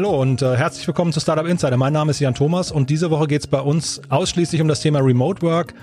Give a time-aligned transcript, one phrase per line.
[0.00, 1.76] Hallo und äh, herzlich willkommen zu Startup Insider.
[1.76, 4.80] Mein Name ist Jan Thomas und diese Woche geht es bei uns ausschließlich um das
[4.80, 5.74] Thema Remote Work.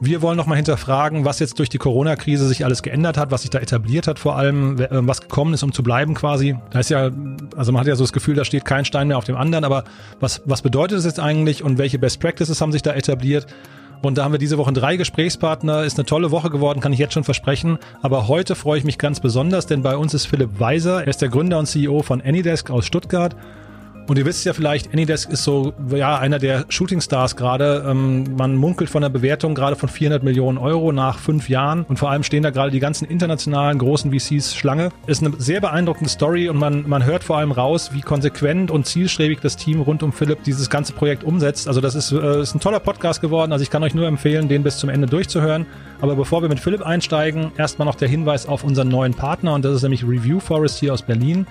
[0.00, 3.50] Wir wollen nochmal hinterfragen, was jetzt durch die Corona-Krise sich alles geändert hat, was sich
[3.50, 6.56] da etabliert hat vor allem, äh, was gekommen ist, um zu bleiben quasi.
[6.70, 7.10] Da ist ja,
[7.54, 9.62] also man hat ja so das Gefühl, da steht kein Stein mehr auf dem anderen,
[9.62, 9.84] aber
[10.20, 13.46] was, was bedeutet es jetzt eigentlich und welche Best Practices haben sich da etabliert?
[14.00, 15.84] Und da haben wir diese Woche drei Gesprächspartner.
[15.84, 17.78] Ist eine tolle Woche geworden, kann ich jetzt schon versprechen.
[18.00, 21.02] Aber heute freue ich mich ganz besonders, denn bei uns ist Philipp Weiser.
[21.02, 23.36] Er ist der Gründer und CEO von Anydesk aus Stuttgart.
[24.06, 27.84] Und ihr wisst ja vielleicht, Anydesk ist so ja einer der Shooting Stars gerade.
[27.88, 31.84] Ähm, man munkelt von der Bewertung gerade von 400 Millionen Euro nach fünf Jahren.
[31.88, 34.90] Und vor allem stehen da gerade die ganzen internationalen großen VCs Schlange.
[35.06, 38.86] Ist eine sehr beeindruckende Story und man, man hört vor allem raus, wie konsequent und
[38.86, 41.66] zielstrebig das Team rund um Philipp dieses ganze Projekt umsetzt.
[41.66, 43.52] Also das ist, äh, ist ein toller Podcast geworden.
[43.52, 45.66] Also ich kann euch nur empfehlen, den bis zum Ende durchzuhören.
[46.00, 49.64] Aber bevor wir mit Philipp einsteigen, erstmal noch der Hinweis auf unseren neuen Partner und
[49.64, 51.46] das ist nämlich Review Forest hier aus Berlin.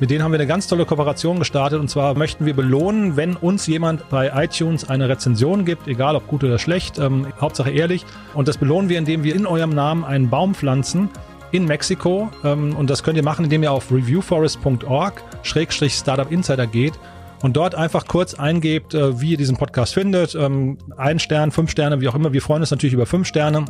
[0.00, 3.36] Mit denen haben wir eine ganz tolle Kooperation gestartet und zwar möchten wir belohnen, wenn
[3.36, 8.06] uns jemand bei iTunes eine Rezension gibt, egal ob gut oder schlecht, ähm, Hauptsache ehrlich.
[8.32, 11.10] Und das belohnen wir, indem wir in eurem Namen einen Baum pflanzen
[11.52, 12.30] in Mexiko.
[12.44, 16.94] Ähm, und das könnt ihr machen, indem ihr auf reviewforest.org Schrägstrich Startup Insider geht
[17.42, 20.34] und dort einfach kurz eingebt, äh, wie ihr diesen Podcast findet.
[20.34, 22.32] Ähm, ein Stern, fünf Sterne, wie auch immer.
[22.32, 23.66] Wir freuen uns natürlich über fünf Sterne.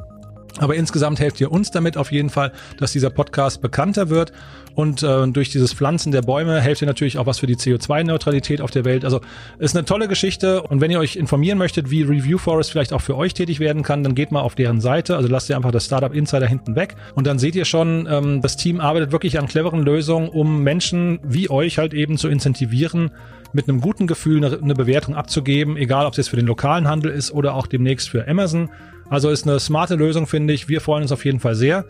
[0.59, 4.33] Aber insgesamt helft ihr uns damit auf jeden Fall, dass dieser Podcast bekannter wird.
[4.75, 8.61] Und äh, durch dieses Pflanzen der Bäume helft ihr natürlich auch was für die CO2-Neutralität
[8.61, 9.05] auf der Welt.
[9.05, 9.21] Also
[9.59, 10.62] ist eine tolle Geschichte.
[10.62, 13.83] Und wenn ihr euch informieren möchtet, wie Review Forest vielleicht auch für euch tätig werden
[13.83, 15.17] kann, dann geht mal auf deren Seite.
[15.17, 16.95] Also lasst ihr einfach das Startup Insider hinten weg.
[17.15, 21.19] Und dann seht ihr schon, ähm, das Team arbeitet wirklich an cleveren Lösungen, um Menschen
[21.22, 23.11] wie euch halt eben zu incentivieren,
[23.53, 26.88] mit einem guten Gefühl eine, eine Bewertung abzugeben, egal ob es jetzt für den lokalen
[26.88, 28.71] Handel ist oder auch demnächst für Amazon.
[29.10, 30.69] Also ist eine smarte Lösung, finde ich.
[30.69, 31.84] Wir freuen uns auf jeden Fall sehr.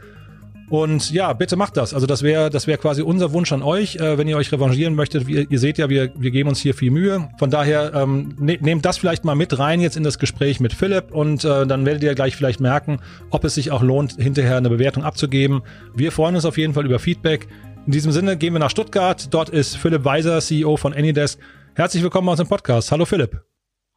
[0.71, 1.93] Und ja, bitte macht das.
[1.93, 4.95] Also das wäre das wäre quasi unser Wunsch an euch, äh, wenn ihr euch revanchieren
[4.95, 5.29] möchtet.
[5.29, 7.29] Ihr, ihr seht ja, wir, wir geben uns hier viel Mühe.
[7.39, 10.73] Von daher ähm, ne, nehmt das vielleicht mal mit rein jetzt in das Gespräch mit
[10.73, 14.57] Philipp und äh, dann werdet ihr gleich vielleicht merken, ob es sich auch lohnt, hinterher
[14.57, 15.63] eine Bewertung abzugeben.
[15.93, 17.49] Wir freuen uns auf jeden Fall über Feedback.
[17.85, 19.35] In diesem Sinne gehen wir nach Stuttgart.
[19.35, 21.41] Dort ist Philipp Weiser, CEO von Anydesk.
[21.75, 22.93] Herzlich willkommen bei uns im Podcast.
[22.93, 23.43] Hallo Philipp.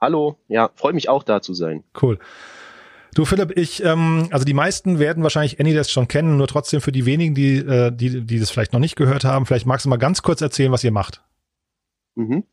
[0.02, 1.84] Hallo, ja, freue mich auch da zu sein.
[2.02, 2.18] Cool.
[3.16, 6.92] Du Philipp, ich, ähm, also die meisten werden wahrscheinlich Anydesk schon kennen, nur trotzdem für
[6.92, 9.90] die wenigen, die, äh, die, die das vielleicht noch nicht gehört haben, vielleicht magst du
[9.90, 11.24] mal ganz kurz erzählen, was ihr macht.
[12.16, 12.44] Mhm.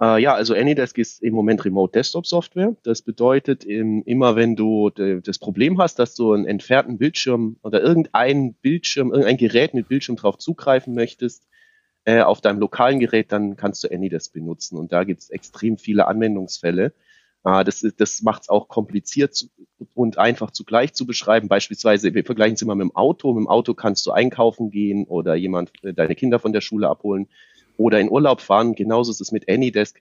[0.00, 2.74] Äh, ja, also Anydesk ist im Moment Remote Desktop Software.
[2.82, 7.80] Das bedeutet, im, immer wenn du das Problem hast, dass du einen entfernten Bildschirm oder
[7.80, 11.46] irgendein Bildschirm, irgendein Gerät mit Bildschirm drauf zugreifen möchtest,
[12.04, 14.76] äh, auf deinem lokalen Gerät, dann kannst du Anydesk benutzen.
[14.76, 16.92] Und da gibt es extrem viele Anwendungsfälle.
[17.44, 19.48] Äh, das das macht es auch kompliziert zu,
[19.94, 21.48] und einfach zugleich zu beschreiben.
[21.48, 23.32] Beispielsweise, wir vergleichen es immer mit dem Auto.
[23.32, 26.88] Mit dem Auto kannst du einkaufen gehen oder jemand äh, deine Kinder von der Schule
[26.88, 27.28] abholen
[27.76, 28.74] oder in Urlaub fahren.
[28.74, 30.00] Genauso ist es mit Anydesk.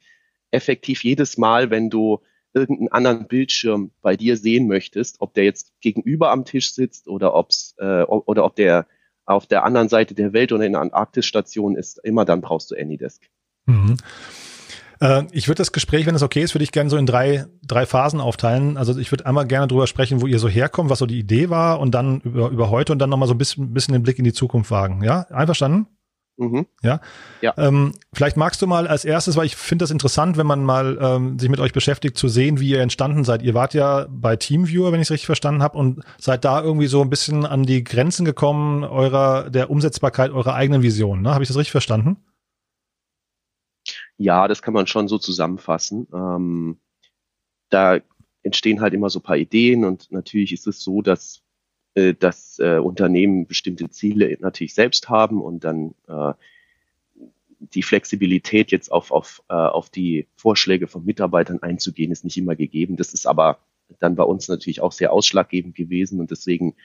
[0.51, 2.19] Effektiv jedes Mal, wenn du
[2.53, 7.33] irgendeinen anderen Bildschirm bei dir sehen möchtest, ob der jetzt gegenüber am Tisch sitzt oder
[7.33, 8.87] ob's äh, oder ob der
[9.25, 12.75] auf der anderen Seite der Welt oder in einer Antarktisstation ist, immer dann brauchst du
[12.75, 13.29] Anydesk.
[13.65, 13.97] Mhm.
[15.01, 17.45] Äh, ich würde das Gespräch, wenn es okay ist, würde ich gerne so in drei,
[17.65, 18.77] drei Phasen aufteilen.
[18.77, 21.49] Also ich würde einmal gerne drüber sprechen, wo ihr so herkommt, was so die Idee
[21.49, 24.19] war und dann über, über heute und dann nochmal so ein bisschen, bisschen den Blick
[24.19, 25.03] in die Zukunft wagen.
[25.03, 25.87] Ja, einverstanden?
[26.37, 26.65] Mhm.
[26.81, 27.01] Ja.
[27.41, 27.53] ja.
[27.57, 30.97] Ähm, vielleicht magst du mal als erstes, weil ich finde das interessant, wenn man mal
[30.99, 33.43] ähm, sich mit euch beschäftigt, zu sehen, wie ihr entstanden seid.
[33.43, 36.87] Ihr wart ja bei Teamviewer, wenn ich es richtig verstanden habe, und seid da irgendwie
[36.87, 41.21] so ein bisschen an die Grenzen gekommen eurer der Umsetzbarkeit eurer eigenen Vision.
[41.21, 41.33] Ne?
[41.33, 42.17] Habe ich das richtig verstanden?
[44.21, 46.07] Ja, das kann man schon so zusammenfassen.
[46.13, 46.77] Ähm,
[47.69, 47.99] da
[48.43, 51.41] entstehen halt immer so paar Ideen und natürlich ist es so, dass
[51.95, 56.33] äh, dass äh, Unternehmen bestimmte Ziele natürlich selbst haben und dann äh,
[57.59, 62.55] die Flexibilität jetzt auf, auf, äh, auf die Vorschläge von Mitarbeitern einzugehen, ist nicht immer
[62.55, 62.97] gegeben.
[62.97, 63.59] Das ist aber
[63.99, 66.75] dann bei uns natürlich auch sehr ausschlaggebend gewesen und deswegen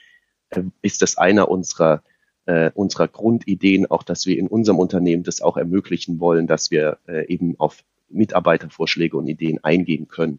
[0.51, 2.03] äh, ist das einer unserer
[2.47, 6.99] äh, unserer Grundideen, auch dass wir in unserem Unternehmen das auch ermöglichen wollen, dass wir
[7.07, 10.39] äh, eben auf Mitarbeitervorschläge und Ideen eingehen können.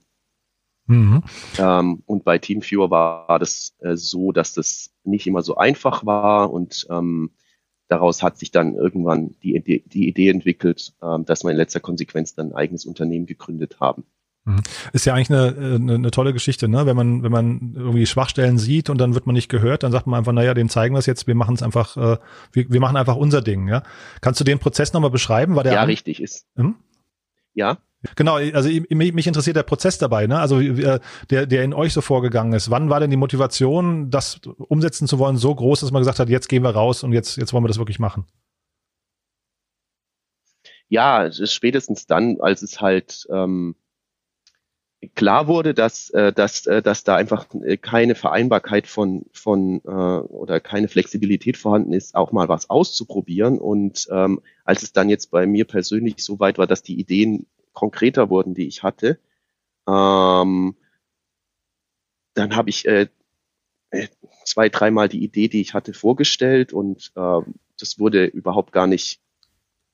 [0.88, 1.24] Mhm.
[1.60, 6.52] Ähm, und bei TeamViewer war, das äh, so, dass das nicht immer so einfach war
[6.52, 7.32] und ähm,
[7.90, 12.36] daraus hat sich dann irgendwann die, die Idee entwickelt, ähm, dass wir in letzter Konsequenz
[12.36, 14.06] dann ein eigenes Unternehmen gegründet haben.
[14.48, 14.64] Mhm.
[14.94, 16.86] Ist ja eigentlich eine, eine, eine tolle Geschichte, ne?
[16.86, 20.08] Wenn man, wenn man irgendwie Schwachstellen sieht und dann wird man nicht gehört, dann sagt
[20.08, 22.18] man einfach, naja, den zeigen wir es jetzt, wir machen es einfach, äh,
[22.54, 23.84] wir, wir machen einfach unser Ding, ja.
[24.22, 25.58] Kannst du den Prozess nochmal beschreiben?
[25.58, 26.46] War der ja, richtig ist.
[26.56, 26.76] Hm?
[27.56, 27.78] Ja.
[28.16, 30.40] Genau, also mich interessiert der Prozess dabei, ne?
[30.40, 32.70] Also äh, der, der in euch so vorgegangen ist.
[32.72, 34.40] Wann war denn die Motivation, das
[34.70, 37.36] umsetzen zu wollen, so groß, dass man gesagt hat, jetzt gehen wir raus und jetzt,
[37.36, 38.26] jetzt wollen wir das wirklich machen?
[40.90, 43.76] ja, spätestens dann, als es halt ähm,
[45.16, 49.90] klar wurde, dass, äh, dass, äh, dass da einfach äh, keine Vereinbarkeit von, von äh,
[49.90, 53.60] oder keine Flexibilität vorhanden ist, auch mal was auszuprobieren.
[53.60, 57.46] Und ähm, als es dann jetzt bei mir persönlich so weit war, dass die Ideen
[57.74, 59.20] konkreter wurden, die ich hatte,
[59.88, 60.76] ähm,
[62.34, 63.08] dann habe ich äh,
[64.46, 67.42] zwei, dreimal die Idee, die ich hatte, vorgestellt und äh,
[67.80, 69.22] das wurde überhaupt gar nicht,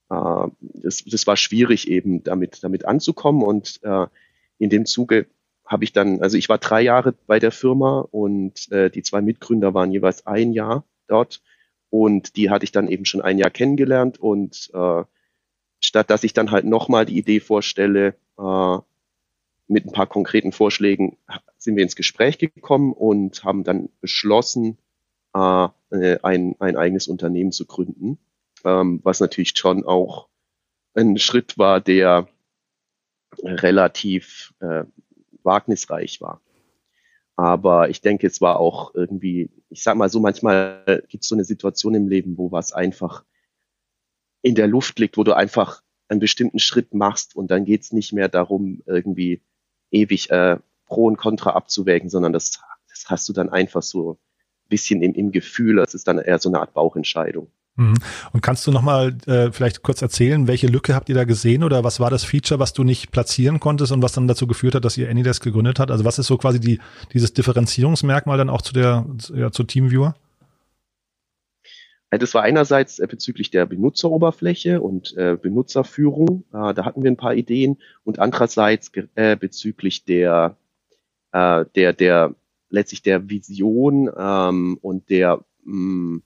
[0.10, 4.08] äh, das, das war schwierig eben damit, damit anzukommen und äh,
[4.64, 5.28] in dem Zuge
[5.66, 9.22] habe ich dann, also ich war drei Jahre bei der Firma und äh, die zwei
[9.22, 11.42] Mitgründer waren jeweils ein Jahr dort.
[11.90, 14.20] Und die hatte ich dann eben schon ein Jahr kennengelernt.
[14.20, 15.04] Und äh,
[15.80, 18.78] statt dass ich dann halt nochmal die Idee vorstelle, äh,
[19.68, 21.18] mit ein paar konkreten Vorschlägen
[21.58, 24.78] sind wir ins Gespräch gekommen und haben dann beschlossen,
[25.34, 28.20] äh, ein, ein eigenes Unternehmen zu gründen,
[28.66, 30.28] ähm, was natürlich schon auch
[30.96, 32.28] ein Schritt war, der
[33.44, 34.84] relativ äh,
[35.44, 36.42] wagnisreich war.
[37.36, 41.36] Aber ich denke, es war auch irgendwie, ich sag mal so, manchmal gibt es so
[41.36, 43.24] eine Situation im Leben, wo was einfach
[44.44, 48.14] in der Luft liegt, wo du einfach einen bestimmten Schritt machst und dann geht's nicht
[48.14, 49.42] mehr darum, irgendwie
[49.90, 54.70] ewig äh, Pro und Contra abzuwägen, sondern das, das hast du dann einfach so ein
[54.70, 55.78] bisschen im, im Gefühl.
[55.78, 57.52] Das ist dann eher so eine Art Bauchentscheidung.
[57.76, 57.96] Mhm.
[58.32, 61.84] Und kannst du nochmal äh, vielleicht kurz erzählen, welche Lücke habt ihr da gesehen oder
[61.84, 64.86] was war das Feature, was du nicht platzieren konntest und was dann dazu geführt hat,
[64.86, 65.90] dass ihr Anydesk gegründet hat?
[65.90, 66.80] Also was ist so quasi die,
[67.14, 70.16] dieses Differenzierungsmerkmal dann auch zu der, ja, zu Teamviewer?
[72.12, 77.18] Das war einerseits äh, bezüglich der Benutzeroberfläche und äh, Benutzerführung, äh, da hatten wir ein
[77.18, 80.58] paar Ideen und andererseits äh, bezüglich der,
[81.32, 82.36] äh, der, der
[82.70, 86.24] letztlich der Vision ähm, und der mh, mm,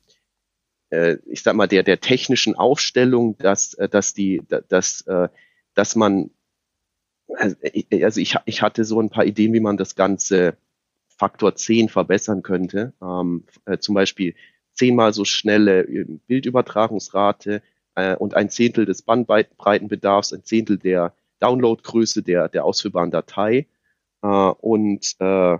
[0.89, 5.29] äh, ich sag mal, der, der technischen Aufstellung, dass, äh, dass die, dass, äh,
[5.73, 6.31] dass man,
[7.35, 7.55] also
[8.19, 10.57] ich, ich hatte so ein paar Ideen, wie man das Ganze
[11.07, 12.93] Faktor 10 verbessern könnte.
[13.01, 14.35] Ähm, äh, zum Beispiel
[14.73, 15.83] zehnmal so schnelle
[16.27, 17.61] Bildübertragungsrate
[17.95, 23.67] äh, und ein Zehntel des Bandbreitenbedarfs, ein Zehntel der Downloadgröße der, der ausführbaren Datei
[24.21, 25.57] äh, und äh,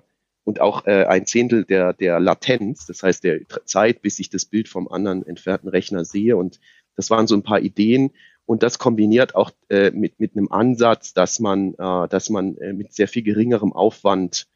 [0.47, 4.45] und auch äh, ein Zehntel der, der Latenz, das heißt der Zeit, bis ich das
[4.45, 6.37] Bild vom anderen entfernten Rechner sehe.
[6.37, 6.61] Und
[6.95, 8.11] das waren so ein paar Ideen.
[8.45, 12.71] Und das kombiniert auch äh, mit, mit einem Ansatz, dass man, äh, dass man äh,
[12.71, 14.47] mit sehr viel geringerem Aufwand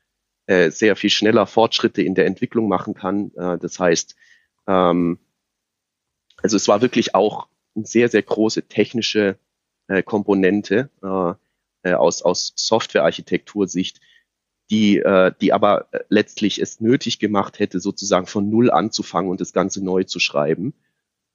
[0.46, 3.34] äh, sehr viel schneller Fortschritte in der Entwicklung machen kann.
[3.36, 4.16] Äh, das heißt,
[4.68, 5.20] ähm,
[6.42, 9.38] also es war wirklich auch eine sehr, sehr große technische
[9.90, 11.34] äh, Komponente äh,
[11.84, 14.00] äh aus, aus Softwarearchitektursicht,
[14.72, 19.42] die, äh, die aber äh, letztlich es nötig gemacht hätte, sozusagen von Null anzufangen und
[19.42, 20.74] das Ganze neu zu schreiben.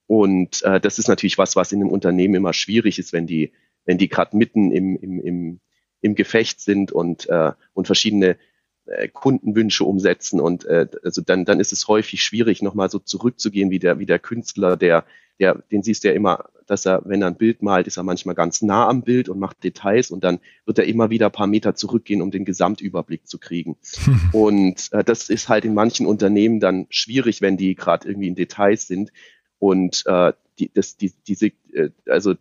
[0.06, 3.52] Und äh, das ist natürlich was, was in einem Unternehmen immer schwierig ist, wenn die,
[3.84, 5.60] wenn die gerade mitten im, im, im,
[6.00, 8.38] im Gefecht sind und, äh, und verschiedene
[8.86, 10.40] äh, Kundenwünsche umsetzen.
[10.40, 14.06] Und äh, also dann, dann ist es häufig schwierig, nochmal so zurückzugehen wie der, wie
[14.06, 15.04] der Künstler, der,
[15.40, 18.02] der, den siehst du ja immer, dass er, wenn er ein Bild malt, ist er
[18.02, 21.32] manchmal ganz nah am Bild und macht Details und dann wird er immer wieder ein
[21.32, 23.76] paar Meter zurückgehen, um den Gesamtüberblick zu kriegen.
[24.32, 28.34] und äh, das ist halt in manchen Unternehmen dann schwierig, wenn die gerade irgendwie in
[28.34, 29.12] Details sind
[29.58, 32.34] und äh, die, das, die, diese, äh, also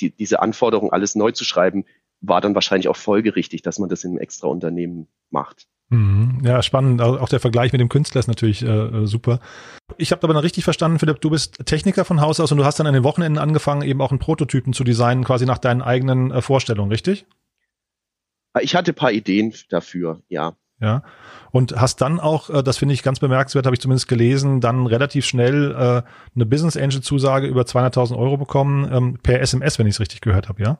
[0.00, 1.84] die, diese Anforderung, alles neu zu schreiben,
[2.20, 5.66] war dann wahrscheinlich auch folgerichtig, dass man das in einem extra Unternehmen macht.
[5.90, 6.38] Mhm.
[6.44, 7.02] Ja, spannend.
[7.02, 9.40] Auch der Vergleich mit dem Künstler ist natürlich äh, äh super.
[9.98, 12.64] Ich habe aber noch richtig verstanden, Philipp, du bist Techniker von Haus aus und du
[12.64, 15.82] hast dann an den Wochenenden angefangen, eben auch einen Prototypen zu designen, quasi nach deinen
[15.82, 17.26] eigenen äh, Vorstellungen, richtig?
[18.60, 20.54] Ich hatte paar Ideen dafür, ja.
[20.80, 21.02] Ja.
[21.50, 24.86] Und hast dann auch, äh, das finde ich ganz bemerkenswert, habe ich zumindest gelesen, dann
[24.86, 26.02] relativ schnell äh,
[26.34, 30.20] eine Business Angel Zusage über 200.000 Euro bekommen ähm, per SMS, wenn ich es richtig
[30.20, 30.78] gehört habe, ja?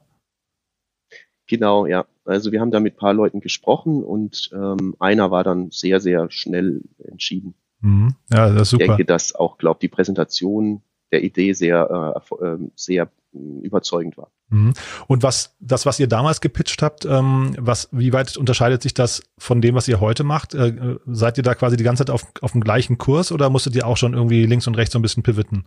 [1.51, 2.07] Genau, ja.
[2.25, 6.31] Also wir haben da mit paar Leuten gesprochen und ähm, einer war dann sehr, sehr
[6.31, 7.55] schnell entschieden.
[7.81, 8.15] Mhm.
[8.33, 8.85] Ja, das ist super.
[8.85, 10.81] Ich denke, dass auch, glaube die Präsentation
[11.11, 14.31] der Idee sehr, äh, ähm, sehr mm, überzeugend war.
[14.51, 14.75] Mhm.
[15.09, 19.21] Und was das, was ihr damals gepitcht habt, ähm, was, wie weit unterscheidet sich das
[19.37, 20.55] von dem, was ihr heute macht?
[20.55, 23.51] Äh, äh, seid ihr da quasi die ganze Zeit auf, auf dem gleichen Kurs oder
[23.51, 25.65] musstet ihr auch schon irgendwie links und rechts so ein bisschen pivoten?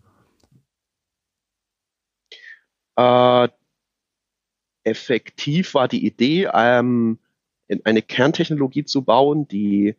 [2.95, 3.49] Äh,
[4.83, 7.19] effektiv war die Idee, ähm,
[7.83, 9.95] eine Kerntechnologie zu bauen, die,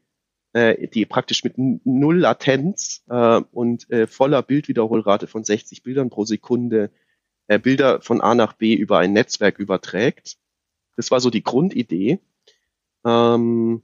[0.53, 6.25] äh, die praktisch mit null Latenz äh, und äh, voller Bildwiederholrate von 60 Bildern pro
[6.25, 6.91] Sekunde
[7.49, 10.37] äh, Bilder von A nach B über ein Netzwerk überträgt.
[10.97, 12.21] Das war so die Grundidee.
[13.05, 13.83] Ähm,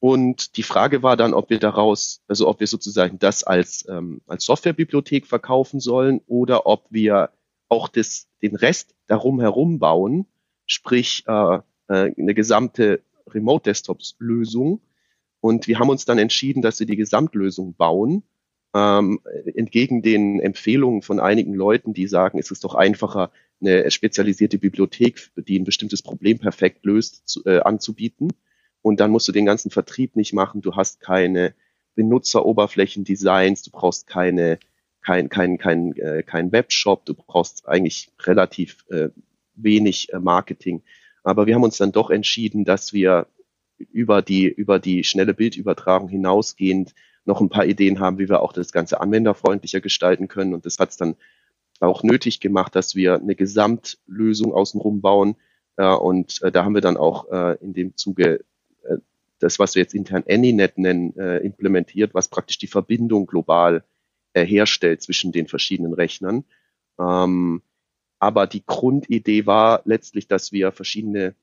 [0.00, 4.20] und die Frage war dann, ob wir daraus, also ob wir sozusagen das als, ähm,
[4.26, 7.30] als Softwarebibliothek verkaufen sollen oder ob wir
[7.68, 10.26] auch das, den Rest darum herum bauen,
[10.68, 11.56] sprich äh,
[11.88, 14.80] äh, eine gesamte Remote-Desktops-Lösung.
[15.40, 18.22] Und wir haben uns dann entschieden, dass wir die Gesamtlösung bauen,
[18.74, 19.20] ähm,
[19.54, 25.30] entgegen den Empfehlungen von einigen Leuten, die sagen, es ist doch einfacher, eine spezialisierte Bibliothek,
[25.36, 28.32] die ein bestimmtes Problem perfekt löst, zu, äh, anzubieten.
[28.82, 30.60] Und dann musst du den ganzen Vertrieb nicht machen.
[30.60, 31.54] Du hast keine
[31.96, 34.60] Benutzeroberflächendesigns, du brauchst keine
[35.00, 39.08] kein, kein, kein, äh, kein Webshop, du brauchst eigentlich relativ äh,
[39.62, 40.82] wenig äh, Marketing.
[41.22, 43.26] Aber wir haben uns dann doch entschieden, dass wir
[43.78, 48.52] über die, über die schnelle Bildübertragung hinausgehend noch ein paar Ideen haben, wie wir auch
[48.52, 50.54] das Ganze anwenderfreundlicher gestalten können.
[50.54, 51.16] Und das hat es dann
[51.80, 55.36] auch nötig gemacht, dass wir eine Gesamtlösung außenrum bauen.
[55.76, 57.26] Äh, und äh, da haben wir dann auch
[57.60, 58.44] in dem Zuge
[59.40, 63.84] das, was wir jetzt intern AnyNet nennen, implementiert, was praktisch die Verbindung global
[64.34, 66.44] herstellt zwischen den verschiedenen Rechnern.
[66.98, 67.62] Ähm,
[68.18, 71.34] aber die Grundidee war letztlich, dass wir verschiedene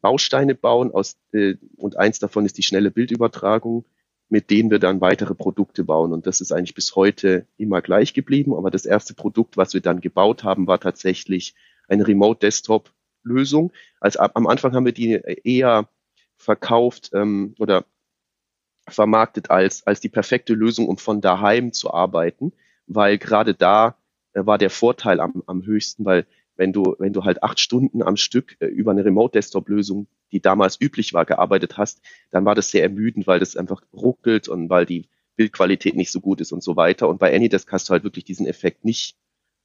[0.00, 3.84] Bausteine bauen aus, äh, und eins davon ist die schnelle Bildübertragung,
[4.28, 6.12] mit denen wir dann weitere Produkte bauen.
[6.12, 8.54] Und das ist eigentlich bis heute immer gleich geblieben.
[8.54, 11.54] Aber das erste Produkt, was wir dann gebaut haben, war tatsächlich
[11.88, 12.92] eine Remote Desktop
[13.22, 13.72] Lösung.
[14.00, 15.88] Also am Anfang haben wir die eher
[16.36, 17.84] verkauft ähm, oder
[18.86, 22.52] vermarktet als, als die perfekte Lösung, um von daheim zu arbeiten,
[22.86, 23.96] weil gerade da
[24.34, 28.16] war der Vorteil am, am höchsten, weil wenn du, wenn du halt acht Stunden am
[28.16, 32.82] Stück äh, über eine Remote-Desktop-Lösung, die damals üblich war, gearbeitet hast, dann war das sehr
[32.82, 36.76] ermüdend, weil das einfach ruckelt und weil die Bildqualität nicht so gut ist und so
[36.76, 37.08] weiter.
[37.08, 39.16] Und bei AnyDesk hast du halt wirklich diesen Effekt nicht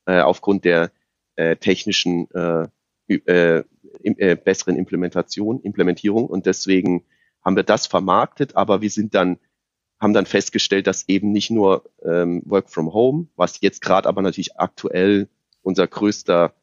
[0.05, 0.91] äh, aufgrund der
[1.35, 2.67] äh, technischen äh,
[3.07, 3.63] äh,
[4.03, 6.27] äh, besseren Implementation, Implementierung.
[6.27, 7.03] Und deswegen
[7.43, 9.39] haben wir das vermarktet, aber wir sind dann
[10.03, 14.21] haben dann festgestellt, dass eben nicht nur ähm, Work from Home, was jetzt gerade aber
[14.21, 15.29] natürlich aktuell
[15.63, 16.53] unser größter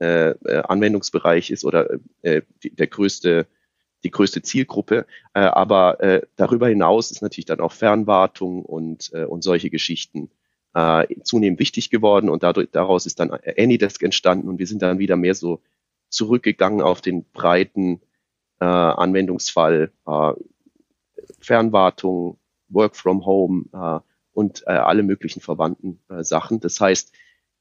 [0.00, 1.88] äh, äh, Anwendungsbereich ist oder
[2.22, 3.46] äh, die, der größte
[4.04, 9.24] die größte Zielgruppe, äh, aber äh, darüber hinaus ist natürlich dann auch Fernwartung und äh,
[9.24, 10.30] und solche Geschichten
[10.74, 14.98] äh, zunehmend wichtig geworden und dadurch daraus ist dann AnyDesk entstanden und wir sind dann
[14.98, 15.60] wieder mehr so
[16.08, 18.00] zurückgegangen auf den breiten
[18.60, 20.32] äh, Anwendungsfall, äh,
[21.40, 22.38] Fernwartung,
[22.72, 24.00] Work from Home äh,
[24.32, 26.60] und äh, alle möglichen verwandten äh, Sachen.
[26.60, 27.12] Das heißt,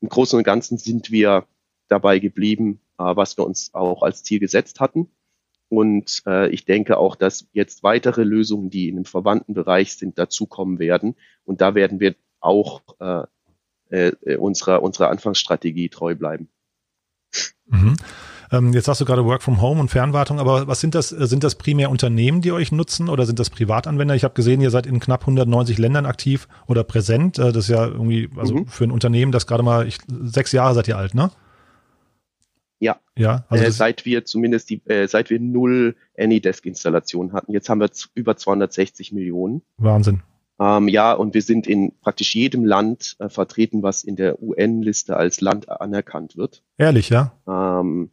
[0.01, 1.45] im Großen und Ganzen sind wir
[1.87, 5.09] dabei geblieben, äh, was wir uns auch als Ziel gesetzt hatten.
[5.69, 10.17] Und äh, ich denke auch, dass jetzt weitere Lösungen, die in einem verwandten Bereich sind,
[10.17, 11.15] dazukommen werden.
[11.45, 13.23] Und da werden wir auch äh,
[13.89, 16.49] äh, unserer, unserer Anfangsstrategie treu bleiben.
[17.67, 17.95] Mhm.
[18.51, 21.11] Ähm, jetzt sagst du gerade Work from Home und Fernwartung, aber was sind das?
[21.13, 24.13] Äh, sind das primär Unternehmen, die euch nutzen oder sind das Privatanwender?
[24.13, 27.39] Ich habe gesehen, ihr seid in knapp 190 Ländern aktiv oder präsent.
[27.39, 28.67] Äh, das ist ja irgendwie, also mhm.
[28.67, 31.31] für ein Unternehmen, das gerade mal, ich, sechs Jahre seid ihr alt, ne?
[32.79, 32.99] Ja.
[33.15, 33.45] Ja.
[33.47, 37.53] Also äh, seit wir zumindest die, äh, seit wir null AnyDesk-Installationen hatten.
[37.53, 39.61] Jetzt haben wir über 260 Millionen.
[39.77, 40.23] Wahnsinn.
[40.61, 45.17] Ähm, ja, und wir sind in praktisch jedem Land äh, vertreten, was in der UN-Liste
[45.17, 46.61] als Land anerkannt wird.
[46.77, 47.33] Ehrlich, ja?
[47.47, 48.11] Ähm,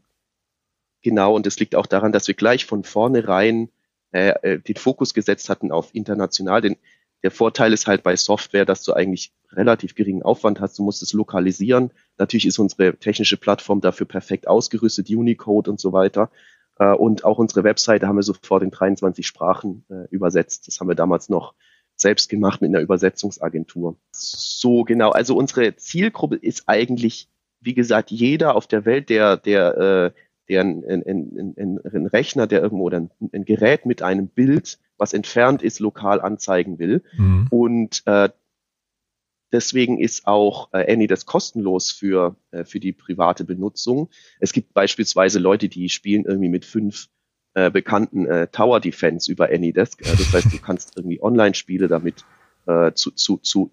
[1.02, 3.70] Genau, und es liegt auch daran, dass wir gleich von vornherein
[4.12, 6.60] äh, äh, den Fokus gesetzt hatten auf international.
[6.60, 6.76] Denn
[7.22, 10.78] der Vorteil ist halt bei Software, dass du eigentlich relativ geringen Aufwand hast.
[10.78, 11.92] Du musst es lokalisieren.
[12.16, 16.30] Natürlich ist unsere technische Plattform dafür perfekt ausgerüstet, Unicode und so weiter.
[16.78, 20.66] Äh, und auch unsere Webseite haben wir sofort in 23 Sprachen äh, übersetzt.
[20.66, 21.54] Das haben wir damals noch
[22.00, 23.96] selbst gemacht mit einer Übersetzungsagentur.
[24.12, 25.10] So genau.
[25.10, 27.28] Also unsere Zielgruppe ist eigentlich,
[27.60, 32.46] wie gesagt, jeder auf der Welt, der, der äh, der ein, ein, ein, ein Rechner,
[32.46, 37.02] der irgendwo oder ein, ein, Gerät mit einem Bild, was entfernt ist, lokal anzeigen will.
[37.16, 37.48] Mhm.
[37.50, 38.30] Und äh,
[39.52, 44.08] deswegen ist auch äh, Any das kostenlos für, äh, für die private Benutzung.
[44.40, 47.08] Es gibt beispielsweise Leute, die spielen irgendwie mit fünf
[47.58, 50.00] äh, bekannten äh, Tower Defense über AnyDesk.
[50.02, 52.24] Äh, das heißt, du kannst irgendwie Online-Spiele damit
[52.66, 53.72] äh, zu, zu, zu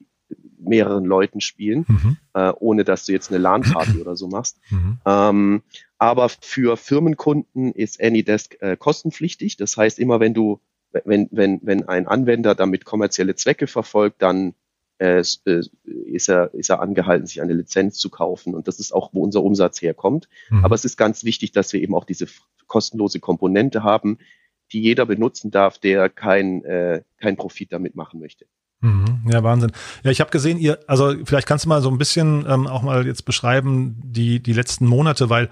[0.57, 2.17] mehreren Leuten spielen, mhm.
[2.33, 4.57] äh, ohne dass du jetzt eine LAN-Party oder so machst.
[4.71, 4.97] Mhm.
[5.05, 5.61] Ähm,
[5.99, 9.57] aber für Firmenkunden ist AnyDesk äh, kostenpflichtig.
[9.57, 10.59] Das heißt, immer wenn du,
[11.03, 14.55] wenn, wenn, wenn ein Anwender damit kommerzielle Zwecke verfolgt, dann
[14.97, 18.55] äh, äh, ist, er, ist er angehalten, sich eine Lizenz zu kaufen.
[18.55, 20.29] Und das ist auch, wo unser Umsatz herkommt.
[20.49, 20.63] Mhm.
[20.63, 22.27] Aber es ist ganz wichtig, dass wir eben auch diese
[22.67, 24.17] kostenlose Komponente haben,
[24.71, 28.45] die jeder benutzen darf, der kein, äh, kein Profit damit machen möchte.
[28.81, 29.27] Mhm.
[29.29, 29.71] Ja, Wahnsinn.
[30.03, 32.81] Ja, ich habe gesehen, ihr, also vielleicht kannst du mal so ein bisschen ähm, auch
[32.81, 35.49] mal jetzt beschreiben, die, die letzten Monate, weil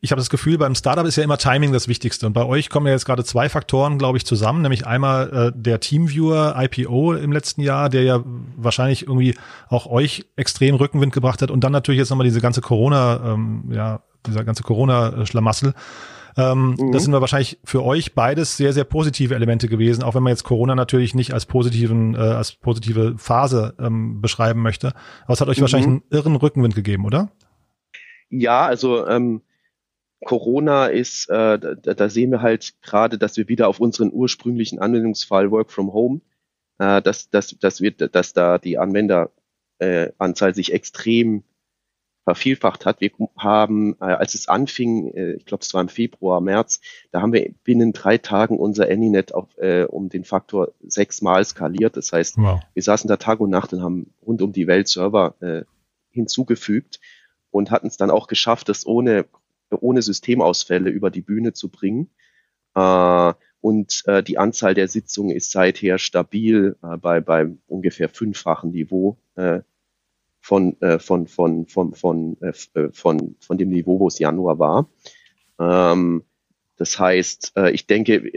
[0.00, 2.26] ich habe das Gefühl, beim Startup ist ja immer Timing das Wichtigste.
[2.26, 4.62] Und bei euch kommen ja jetzt gerade zwei Faktoren, glaube ich, zusammen.
[4.62, 8.22] Nämlich einmal äh, der Teamviewer IPO im letzten Jahr, der ja
[8.56, 9.34] wahrscheinlich irgendwie
[9.68, 11.50] auch euch extrem Rückenwind gebracht hat.
[11.50, 15.74] Und dann natürlich jetzt nochmal diese ganze Corona, ähm, ja, dieser ganze Corona-Schlamassel.
[16.36, 16.92] Ähm, mhm.
[16.92, 20.44] Das sind wahrscheinlich für euch beides sehr, sehr positive Elemente gewesen, auch wenn man jetzt
[20.44, 24.92] Corona natürlich nicht als positiven, äh, als positive Phase ähm, beschreiben möchte.
[25.24, 25.62] Aber es hat euch mhm.
[25.62, 27.30] wahrscheinlich einen irren Rückenwind gegeben, oder?
[28.28, 29.40] Ja, also ähm,
[30.24, 34.78] Corona ist, äh, da, da sehen wir halt gerade, dass wir wieder auf unseren ursprünglichen
[34.78, 36.20] Anwendungsfall Work from Home,
[36.78, 41.44] äh, dass, dass, dass, wir, dass da die Anwenderanzahl sich extrem
[42.26, 43.00] vervielfacht hat.
[43.00, 46.80] Wir haben, äh, als es anfing, äh, ich glaube, es war im Februar, März,
[47.12, 51.96] da haben wir binnen drei Tagen unser Anynet auf, äh, um den Faktor sechsmal skaliert.
[51.96, 52.60] Das heißt, wow.
[52.74, 55.62] wir saßen da Tag und Nacht und haben rund um die Welt Server äh,
[56.10, 56.98] hinzugefügt
[57.52, 59.26] und hatten es dann auch geschafft, das ohne
[59.80, 62.10] ohne Systemausfälle über die Bühne zu bringen.
[62.74, 68.70] Äh, und äh, die Anzahl der Sitzungen ist seither stabil äh, bei, bei ungefähr fünffachen
[68.70, 69.60] Niveau äh,
[70.46, 74.60] von, äh, von, von, von, von, äh, äh, von, von dem Niveau, wo es Januar
[74.60, 74.88] war.
[75.58, 76.22] Ähm,
[76.76, 78.30] das heißt, äh, ich denke,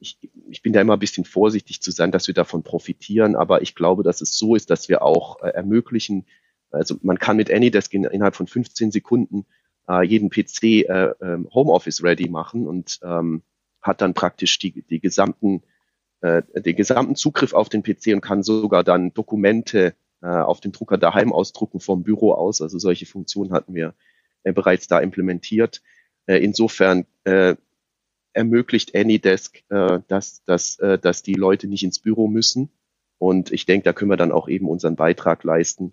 [0.00, 0.18] ich,
[0.50, 3.76] ich bin da immer ein bisschen vorsichtig zu sein, dass wir davon profitieren, aber ich
[3.76, 6.26] glaube, dass es so ist, dass wir auch äh, ermöglichen,
[6.72, 9.46] also man kann mit AnyDesk in, innerhalb von 15 Sekunden
[9.88, 13.44] äh, jeden PC äh, äh, Homeoffice ready machen und ähm,
[13.80, 15.62] hat dann praktisch die, die gesamten,
[16.22, 19.94] äh, den gesamten Zugriff auf den PC und kann sogar dann Dokumente
[20.28, 22.60] auf dem Drucker daheim ausdrucken vom Büro aus.
[22.60, 23.94] Also solche Funktionen hatten wir
[24.42, 25.82] äh, bereits da implementiert.
[26.26, 27.56] Äh, insofern äh,
[28.32, 32.70] ermöglicht AnyDesk, äh, dass, dass, äh, dass die Leute nicht ins Büro müssen.
[33.18, 35.92] Und ich denke, da können wir dann auch eben unseren Beitrag leisten,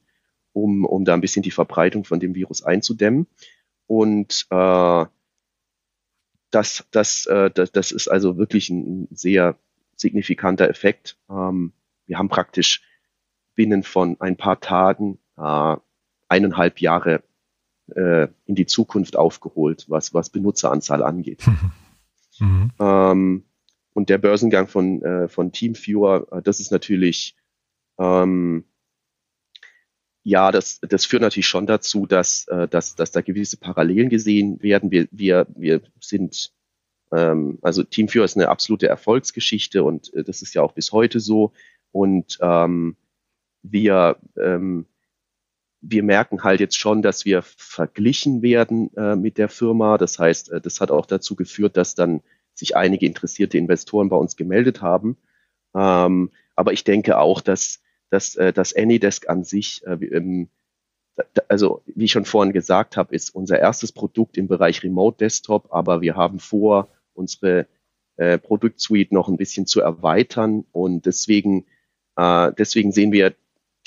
[0.53, 3.27] um, um da ein bisschen die Verbreitung von dem Virus einzudämmen.
[3.85, 5.05] Und äh,
[6.51, 9.57] das, das, äh, das, das ist also wirklich ein sehr
[9.95, 11.17] signifikanter Effekt.
[11.29, 11.73] Ähm,
[12.05, 12.83] wir haben praktisch
[13.57, 15.75] binnen von ein paar Tagen äh,
[16.29, 17.23] eineinhalb Jahre
[17.93, 21.43] äh, in die Zukunft aufgeholt, was, was Benutzeranzahl angeht.
[22.39, 22.71] Mhm.
[22.79, 23.45] Ähm,
[23.93, 27.35] und der Börsengang von, äh, von Teamviewer, äh, das ist natürlich
[27.97, 28.63] ähm,
[30.27, 34.61] ja, das, das führt natürlich schon dazu, dass, äh, dass, dass da gewisse Parallelen gesehen
[34.61, 34.91] werden.
[34.91, 36.51] Wir, wir, wir sind,
[37.13, 41.21] ähm, also Teamführer ist eine absolute Erfolgsgeschichte und äh, das ist ja auch bis heute
[41.21, 41.53] so.
[41.93, 42.97] Und ähm,
[43.71, 44.86] wir, ähm,
[45.82, 49.97] wir merken halt jetzt schon, dass wir verglichen werden äh, mit der Firma.
[49.97, 52.21] Das heißt, äh, das hat auch dazu geführt, dass dann
[52.53, 55.17] sich einige interessierte Investoren bei uns gemeldet haben.
[55.75, 60.49] Ähm, aber ich denke auch, dass dass äh, das AnyDesk an sich, äh, ähm,
[61.47, 65.73] also wie ich schon vorhin gesagt habe, ist unser erstes Produkt im Bereich Remote Desktop,
[65.73, 67.67] aber wir haben vor, unsere
[68.17, 71.65] äh, Produktsuite noch ein bisschen zu erweitern und deswegen,
[72.15, 73.34] äh, deswegen sehen wir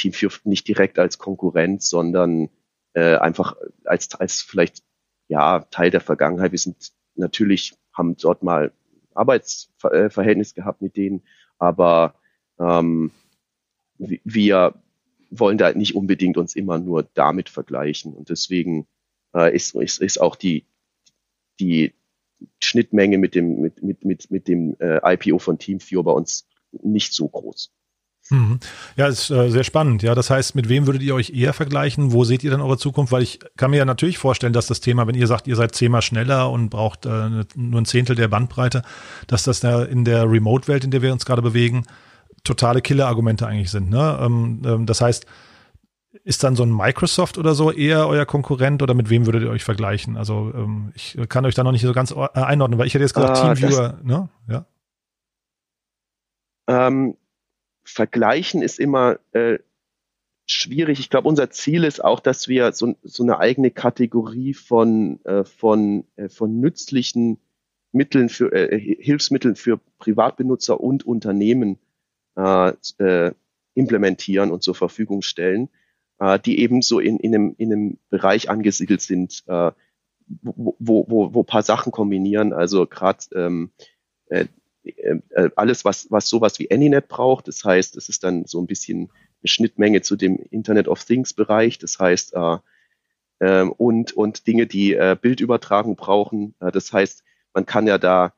[0.00, 2.48] Team 4 nicht direkt als Konkurrenz, sondern
[2.94, 4.82] äh, einfach als, als vielleicht
[5.28, 6.52] ja Teil der Vergangenheit.
[6.52, 8.72] Wir sind natürlich, haben dort mal
[9.14, 11.22] Arbeitsverhältnis gehabt mit denen,
[11.58, 12.14] aber
[12.58, 13.10] ähm,
[13.98, 14.74] wir
[15.30, 18.14] wollen da nicht unbedingt uns immer nur damit vergleichen.
[18.14, 18.86] Und deswegen
[19.34, 20.64] äh, ist, ist, ist auch die,
[21.60, 21.94] die
[22.60, 27.12] Schnittmenge mit dem, mit, mit, mit, mit dem äh, IPO von TeamViewer bei uns nicht
[27.12, 27.72] so groß.
[28.30, 28.60] Mhm.
[28.96, 30.02] Ja, ist äh, sehr spannend.
[30.02, 32.12] Ja, das heißt, mit wem würdet ihr euch eher vergleichen?
[32.12, 33.12] Wo seht ihr dann eure Zukunft?
[33.12, 35.74] Weil ich kann mir ja natürlich vorstellen, dass das Thema, wenn ihr sagt, ihr seid
[35.74, 38.82] zehnmal schneller und braucht äh, nur ein Zehntel der Bandbreite,
[39.26, 41.84] dass das da in der Remote-Welt, in der wir uns gerade bewegen,
[42.44, 43.90] totale Killer-Argumente eigentlich sind.
[43.90, 44.18] Ne?
[44.22, 45.26] Ähm, ähm, das heißt,
[46.24, 49.50] ist dann so ein Microsoft oder so eher euer Konkurrent oder mit wem würdet ihr
[49.50, 50.16] euch vergleichen?
[50.16, 53.04] Also ähm, ich kann euch da noch nicht so ganz äh, einordnen, weil ich hätte
[53.04, 54.28] jetzt gesagt uh, Teamviewer, ne?
[54.48, 54.66] Ja.
[56.68, 57.16] Ähm,
[57.90, 59.58] vergleichen ist immer äh,
[60.46, 61.00] schwierig.
[61.00, 65.44] Ich glaube, unser Ziel ist auch, dass wir so, so eine eigene Kategorie von, äh,
[65.44, 67.38] von, äh, von nützlichen
[67.92, 71.78] Mitteln für äh, Hilfsmitteln für Privatbenutzer und Unternehmen
[72.36, 73.32] äh, äh,
[73.74, 75.68] implementieren und zur Verfügung stellen,
[76.18, 79.72] äh, die ebenso in, in, einem, in einem Bereich angesiedelt sind, äh,
[80.42, 82.52] wo, wo, wo, wo paar Sachen kombinieren.
[82.52, 83.70] Also gerade ähm,
[84.26, 84.46] äh, äh,
[85.56, 87.48] alles, was, was sowas wie AnyNet braucht.
[87.48, 89.10] Das heißt, es ist dann so ein bisschen
[89.42, 91.78] eine Schnittmenge zu dem Internet of Things Bereich.
[91.78, 92.56] Das heißt, äh,
[93.40, 96.54] äh, und, und Dinge, die äh, Bildübertragung brauchen.
[96.60, 98.32] Äh, das heißt, man kann ja da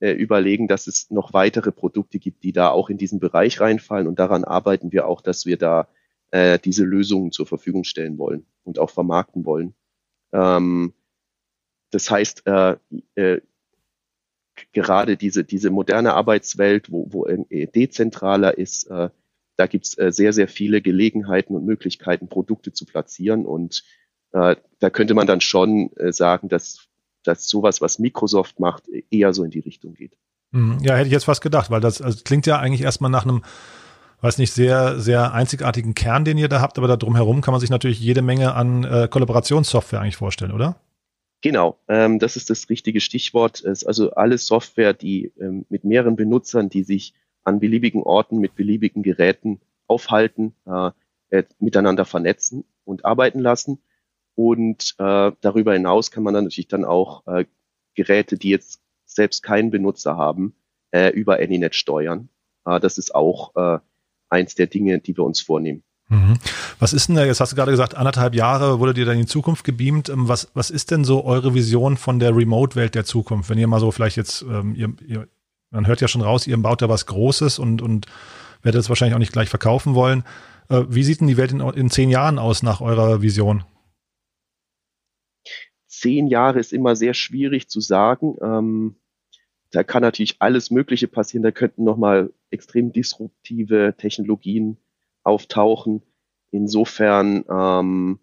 [0.00, 4.06] äh, überlegen, dass es noch weitere Produkte gibt, die da auch in diesen Bereich reinfallen.
[4.06, 5.88] Und daran arbeiten wir auch, dass wir da
[6.30, 9.74] äh, diese Lösungen zur Verfügung stellen wollen und auch vermarkten wollen.
[10.32, 10.92] Ähm,
[11.90, 12.76] das heißt, äh,
[13.14, 13.40] äh,
[14.72, 19.10] gerade diese, diese moderne Arbeitswelt, wo, wo dezentraler ist, äh,
[19.58, 23.44] da gibt's äh, sehr, sehr viele Gelegenheiten und Möglichkeiten, Produkte zu platzieren.
[23.44, 23.82] Und
[24.32, 26.86] äh, da könnte man dann schon äh, sagen, dass,
[27.24, 30.16] dass sowas, was Microsoft macht, eher so in die Richtung geht.
[30.52, 33.24] Hm, ja, hätte ich jetzt fast gedacht, weil das also klingt ja eigentlich erstmal nach
[33.24, 33.42] einem,
[34.20, 37.60] weiß nicht, sehr, sehr einzigartigen Kern, den ihr da habt, aber da drumherum kann man
[37.60, 40.80] sich natürlich jede Menge an äh, Kollaborationssoftware eigentlich vorstellen, oder?
[41.40, 43.60] Genau, ähm, das ist das richtige Stichwort.
[43.60, 48.38] Es ist also alle Software, die ähm, mit mehreren Benutzern, die sich an beliebigen Orten
[48.38, 50.90] mit beliebigen Geräten aufhalten, äh,
[51.30, 53.80] äh, miteinander vernetzen und arbeiten lassen.
[54.34, 57.44] Und äh, darüber hinaus kann man dann natürlich dann auch äh,
[57.94, 60.54] Geräte, die jetzt selbst keinen Benutzer haben,
[60.90, 62.28] äh, über AnyNet steuern.
[62.64, 63.78] Äh, das ist auch äh,
[64.28, 65.82] eins der Dinge, die wir uns vornehmen.
[66.08, 66.38] Mhm.
[66.78, 69.22] Was ist denn da, jetzt hast du gerade gesagt, anderthalb Jahre wurde dir dann in
[69.22, 70.08] die Zukunft gebeamt.
[70.08, 73.50] Ähm, was, was ist denn so eure Vision von der Remote-Welt der Zukunft?
[73.50, 75.28] Wenn ihr mal so vielleicht jetzt, ähm, ihr, ihr,
[75.70, 78.06] man hört ja schon raus, ihr baut da was Großes und, und
[78.62, 80.24] werdet es wahrscheinlich auch nicht gleich verkaufen wollen.
[80.70, 83.64] Äh, wie sieht denn die Welt in, in zehn Jahren aus nach eurer Vision?
[85.88, 88.36] Zehn Jahre ist immer sehr schwierig zu sagen.
[88.40, 88.96] Ähm,
[89.72, 91.42] da kann natürlich alles Mögliche passieren.
[91.42, 94.78] Da könnten nochmal extrem disruptive Technologien
[95.28, 96.02] auftauchen.
[96.50, 98.18] Insofern ähm,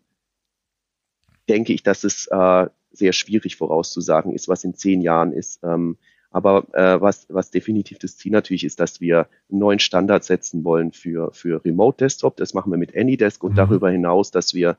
[1.48, 5.60] denke ich, dass es äh, sehr schwierig vorauszusagen ist, was in zehn Jahren ist.
[5.64, 5.98] Ähm,
[6.32, 10.66] aber äh, was, was definitiv das Ziel natürlich ist, dass wir einen neuen Standard setzen
[10.66, 12.36] wollen für, für Remote Desktop.
[12.38, 13.58] Das machen wir mit AnyDesk und mhm.
[13.58, 14.78] darüber hinaus, dass wir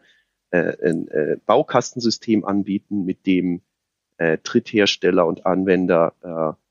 [0.50, 3.62] äh, ein äh, Baukastensystem anbieten, mit dem
[4.18, 6.62] äh, Dritthersteller und Anwender äh,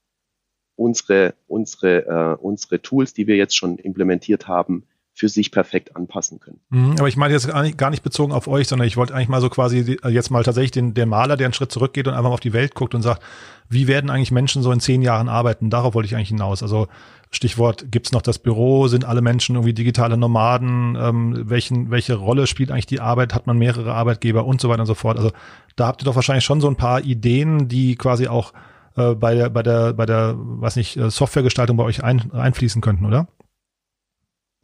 [0.75, 4.83] unsere, unsere, äh, unsere Tools, die wir jetzt schon implementiert haben,
[5.15, 6.59] für sich perfekt anpassen können.
[6.69, 9.39] Mhm, aber ich meine jetzt gar nicht, bezogen auf euch, sondern ich wollte eigentlich mal
[9.39, 12.29] so quasi äh, jetzt mal tatsächlich den, der Maler, der einen Schritt zurückgeht und einfach
[12.29, 13.23] mal auf die Welt guckt und sagt,
[13.69, 15.69] wie werden eigentlich Menschen so in zehn Jahren arbeiten?
[15.69, 16.61] Darauf wollte ich eigentlich hinaus.
[16.61, 16.87] Also
[17.31, 18.87] Stichwort, gibt's noch das Büro?
[18.87, 20.97] Sind alle Menschen irgendwie digitale Nomaden?
[20.99, 23.33] Ähm, welchen, welche Rolle spielt eigentlich die Arbeit?
[23.33, 25.17] Hat man mehrere Arbeitgeber und so weiter und so fort?
[25.17, 25.31] Also
[25.77, 28.51] da habt ihr doch wahrscheinlich schon so ein paar Ideen, die quasi auch
[28.97, 32.81] äh, bei der, bei der, bei der, was nicht, äh, Softwaregestaltung bei euch ein, einfließen
[32.81, 33.27] könnten, oder?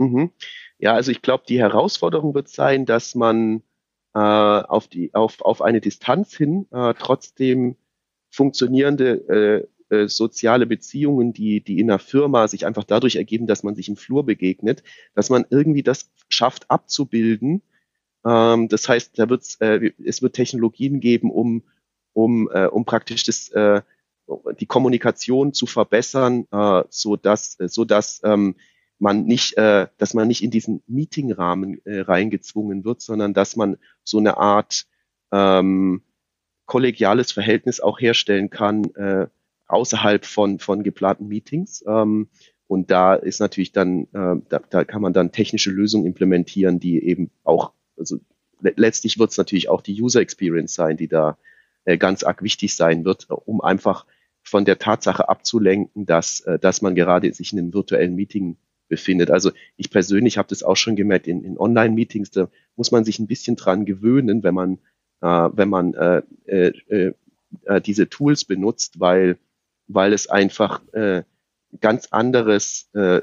[0.01, 0.31] Mhm.
[0.79, 3.61] Ja, also ich glaube, die Herausforderung wird sein, dass man
[4.15, 7.77] äh, auf die auf auf eine Distanz hin äh, trotzdem
[8.31, 13.63] funktionierende äh, äh, soziale Beziehungen, die die in der Firma sich einfach dadurch ergeben, dass
[13.63, 14.83] man sich im Flur begegnet,
[15.13, 17.61] dass man irgendwie das schafft abzubilden.
[18.25, 21.63] Ähm, das heißt, da wird's, äh, es wird Technologien geben, um
[22.13, 23.81] um äh, um praktisch das äh,
[24.59, 28.55] die Kommunikation zu verbessern, äh, so dass so dass ähm,
[29.01, 33.77] man nicht, äh, dass man nicht in diesen Meetingrahmen äh, reingezwungen wird, sondern dass man
[34.03, 34.85] so eine Art
[35.31, 36.03] ähm,
[36.65, 39.27] kollegiales Verhältnis auch herstellen kann äh,
[39.67, 41.83] außerhalb von von geplanten Meetings.
[41.87, 42.29] Ähm,
[42.67, 47.03] und da ist natürlich dann, äh, da, da kann man dann technische Lösungen implementieren, die
[47.03, 48.19] eben auch, also
[48.61, 51.37] le letztlich wird es natürlich auch die User Experience sein, die da
[51.85, 54.05] äh, ganz arg wichtig sein wird, um einfach
[54.43, 58.57] von der Tatsache abzulenken, dass, äh, dass man gerade sich in einem virtuellen Meeting
[58.91, 59.31] befindet.
[59.31, 63.17] Also ich persönlich habe das auch schon gemerkt in, in Online-Meetings, da muss man sich
[63.17, 64.73] ein bisschen dran gewöhnen, wenn man,
[65.21, 67.13] äh, wenn man äh, äh,
[67.65, 69.37] äh, diese Tools benutzt, weil,
[69.87, 71.23] weil es einfach äh,
[71.79, 73.21] ganz anderes, äh,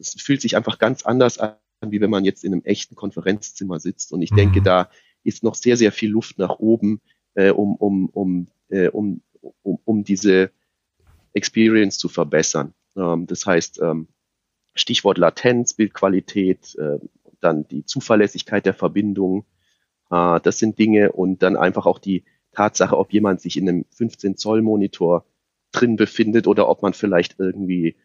[0.00, 1.54] es fühlt sich einfach ganz anders an,
[1.86, 4.10] wie wenn man jetzt in einem echten Konferenzzimmer sitzt.
[4.12, 4.36] Und ich mhm.
[4.36, 4.88] denke, da
[5.22, 7.02] ist noch sehr, sehr viel Luft nach oben,
[7.34, 9.20] äh, um, um, um, äh, um,
[9.62, 10.50] um, um diese
[11.34, 12.72] Experience zu verbessern.
[12.96, 14.08] Ähm, das heißt, ähm,
[14.74, 16.98] Stichwort Latenz, Bildqualität, äh,
[17.40, 19.44] dann die Zuverlässigkeit der Verbindung.
[20.10, 23.84] Äh, das sind Dinge und dann einfach auch die Tatsache, ob jemand sich in einem
[23.90, 25.24] 15 Zoll Monitor
[25.72, 27.96] drin befindet oder ob man vielleicht irgendwie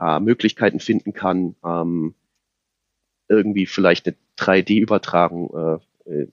[0.00, 2.14] äh, Möglichkeiten finden kann, ähm,
[3.28, 6.26] irgendwie vielleicht eine 3D-Übertragung äh,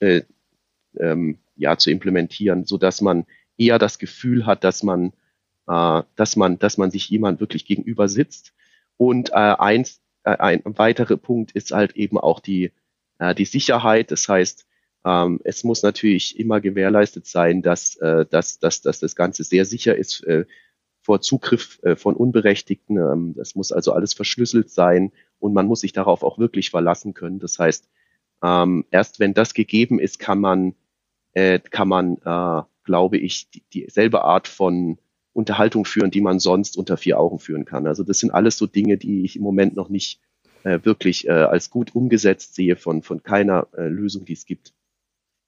[0.00, 0.22] äh,
[0.98, 5.12] ähm, ja zu implementieren, so dass man eher das Gefühl hat, dass man,
[5.68, 8.52] äh, dass man, dass man sich jemand wirklich gegenüber sitzt
[8.96, 12.72] und äh, eins, äh, ein weiterer Punkt ist halt eben auch die,
[13.18, 14.10] äh, die Sicherheit.
[14.10, 14.66] Das heißt,
[15.04, 19.64] ähm, es muss natürlich immer gewährleistet sein, dass, äh, dass, dass, dass das Ganze sehr
[19.64, 20.44] sicher ist äh,
[21.00, 22.96] vor Zugriff äh, von Unberechtigten.
[22.96, 27.14] Ähm, das muss also alles verschlüsselt sein und man muss sich darauf auch wirklich verlassen
[27.14, 27.40] können.
[27.40, 27.88] Das heißt,
[28.42, 30.74] ähm, erst wenn das gegeben ist, kann man,
[31.32, 34.98] äh, kann man, äh, glaube ich, die, dieselbe Art von
[35.32, 37.86] Unterhaltung führen, die man sonst unter vier Augen führen kann.
[37.86, 40.20] Also das sind alles so Dinge, die ich im Moment noch nicht
[40.64, 44.72] äh, wirklich äh, als gut umgesetzt sehe von, von keiner äh, Lösung, die es gibt.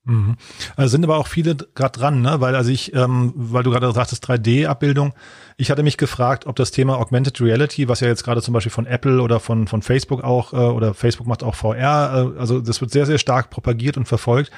[0.04, 0.36] Mhm.
[0.76, 2.40] Also sind aber auch viele gerade dran, ne?
[2.40, 5.14] Weil also ich, ähm, weil du gerade sagtest 3D-Abbildung,
[5.56, 8.72] ich hatte mich gefragt, ob das Thema Augmented Reality, was ja jetzt gerade zum Beispiel
[8.72, 12.60] von Apple oder von von Facebook auch äh, oder Facebook macht auch VR, äh, also
[12.60, 14.50] das wird sehr sehr stark propagiert und verfolgt.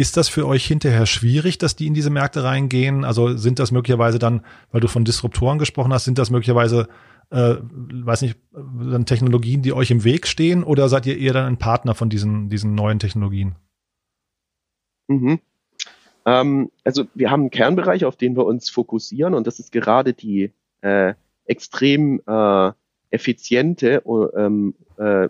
[0.00, 3.04] Ist das für euch hinterher schwierig, dass die in diese Märkte reingehen?
[3.04, 4.40] Also sind das möglicherweise dann,
[4.72, 6.88] weil du von Disruptoren gesprochen hast, sind das möglicherweise
[7.28, 11.44] äh, weiß nicht, dann Technologien, die euch im Weg stehen, oder seid ihr eher dann
[11.44, 13.56] ein Partner von diesen diesen neuen Technologien?
[15.08, 15.38] Mhm.
[16.24, 20.14] Ähm, also wir haben einen Kernbereich, auf den wir uns fokussieren und das ist gerade
[20.14, 21.12] die äh,
[21.44, 22.72] extrem äh,
[23.10, 24.02] effiziente
[24.34, 25.28] ähm, äh,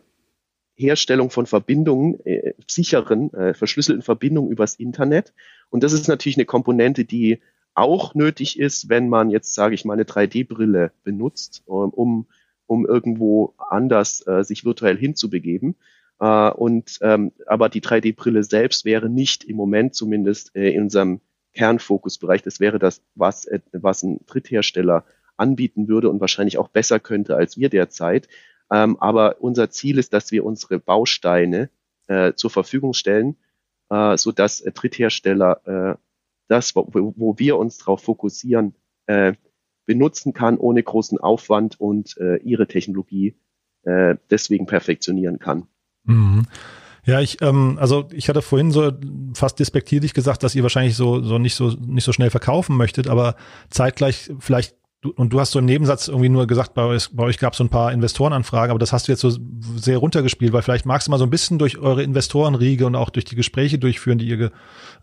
[0.81, 5.33] Herstellung von Verbindungen, äh, sicheren, äh, verschlüsselten Verbindungen übers Internet.
[5.69, 7.41] Und das ist natürlich eine Komponente, die
[7.75, 12.27] auch nötig ist, wenn man jetzt, sage ich mal, eine 3D-Brille benutzt, um,
[12.67, 15.77] um irgendwo anders äh, sich virtuell hinzubegeben.
[16.19, 21.21] Äh, und ähm, aber die 3D-Brille selbst wäre nicht im Moment zumindest äh, in unserem
[21.55, 22.43] Kernfokusbereich.
[22.43, 25.05] Das wäre das, was, äh, was ein Dritthersteller
[25.37, 28.29] anbieten würde und wahrscheinlich auch besser könnte als wir derzeit.
[28.73, 31.71] Ähm, aber unser Ziel ist, dass wir unsere Bausteine
[32.07, 33.37] äh, zur Verfügung stellen,
[33.91, 35.99] äh, so dass äh, Dritthersteller äh,
[36.49, 38.75] das, wo, wo wir uns darauf fokussieren,
[39.07, 39.35] äh,
[39.87, 43.35] benutzen kann ohne großen Aufwand und äh, ihre Technologie
[43.83, 45.67] äh, deswegen perfektionieren kann.
[46.05, 46.47] Mhm.
[47.05, 48.93] Ja, ich, ähm, also ich hatte vorhin so
[49.35, 53.09] fast despektierlich gesagt, dass ihr wahrscheinlich so, so nicht so nicht so schnell verkaufen möchtet,
[53.09, 53.37] aber
[53.71, 57.23] zeitgleich vielleicht Du, und du hast so im Nebensatz irgendwie nur gesagt, bei euch, bei
[57.23, 59.31] euch gab es so ein paar Investorenanfragen, aber das hast du jetzt so
[59.77, 63.09] sehr runtergespielt, weil vielleicht magst du mal so ein bisschen durch eure Investorenriege und auch
[63.09, 64.53] durch die Gespräche durchführen, die ihr,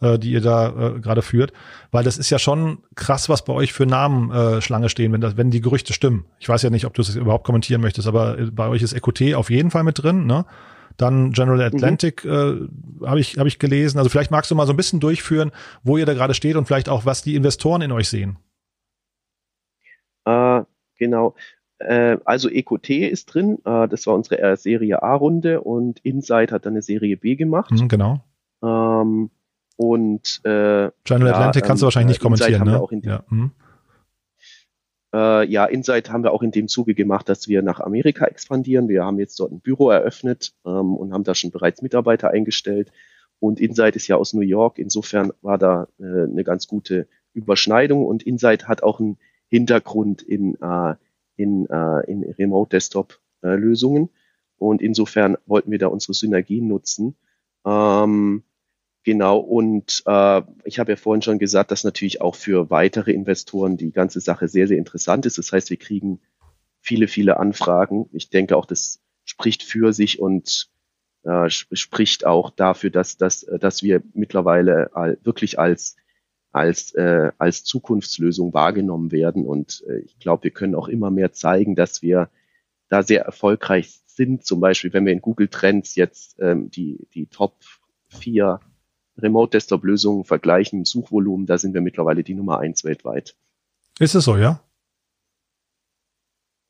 [0.02, 1.52] äh, die ihr da äh, gerade führt,
[1.90, 5.22] weil das ist ja schon krass, was bei euch für Namen äh, Schlange stehen, wenn,
[5.22, 6.26] das, wenn die Gerüchte stimmen.
[6.38, 8.94] Ich weiß ja nicht, ob du das überhaupt kommentieren möchtest, aber äh, bei euch ist
[8.94, 10.46] EcoT auf jeden Fall mit drin, ne?
[10.98, 11.76] Dann General mhm.
[11.76, 12.70] Atlantic mhm.
[13.02, 13.98] äh, habe ich, hab ich gelesen.
[13.98, 15.52] Also vielleicht magst du mal so ein bisschen durchführen,
[15.84, 18.38] wo ihr da gerade steht und vielleicht auch, was die Investoren in euch sehen.
[20.28, 20.64] Äh,
[20.98, 21.36] genau.
[21.80, 23.60] Äh, also EQT ist drin.
[23.66, 27.72] Äh, das war unsere äh, Serie A-Runde und Insight hat dann eine Serie B gemacht.
[27.72, 28.24] Mhm, genau.
[28.64, 29.30] Ähm,
[29.78, 33.02] und äh, General Atlantic kannst du ähm, wahrscheinlich nicht kommentieren, ne?
[33.04, 33.24] ja.
[33.30, 33.52] Mhm.
[35.14, 38.90] Äh, ja, Insight haben wir auch in dem Zuge gemacht, dass wir nach Amerika expandieren.
[38.90, 42.92] Wir haben jetzt dort ein Büro eröffnet ähm, und haben da schon bereits Mitarbeiter eingestellt.
[43.40, 44.80] Und Insight ist ja aus New York.
[44.80, 48.06] Insofern war da äh, eine ganz gute Überschneidung.
[48.06, 49.18] Und Insight hat auch einen
[49.50, 50.96] Hintergrund in, äh,
[51.36, 54.10] in, äh, in Remote Desktop äh, Lösungen.
[54.58, 57.16] Und insofern wollten wir da unsere Synergien nutzen.
[57.66, 58.44] Ähm,
[59.04, 63.78] genau, und äh, ich habe ja vorhin schon gesagt, dass natürlich auch für weitere Investoren
[63.78, 65.38] die ganze Sache sehr, sehr interessant ist.
[65.38, 66.20] Das heißt, wir kriegen
[66.82, 68.10] viele, viele Anfragen.
[68.14, 70.70] Ich denke auch, das spricht für sich und
[71.24, 74.90] äh, spricht auch dafür, dass, dass, dass wir mittlerweile
[75.24, 75.98] wirklich als
[76.58, 79.46] als, äh, als Zukunftslösung wahrgenommen werden.
[79.46, 82.30] Und äh, ich glaube, wir können auch immer mehr zeigen, dass wir
[82.90, 84.46] da sehr erfolgreich sind.
[84.46, 87.56] Zum Beispiel, wenn wir in Google Trends jetzt ähm, die, die Top
[88.10, 88.60] 4
[89.18, 93.36] Remote Desktop Lösungen vergleichen, Suchvolumen, da sind wir mittlerweile die Nummer eins weltweit.
[94.00, 94.62] Ist es so, ja?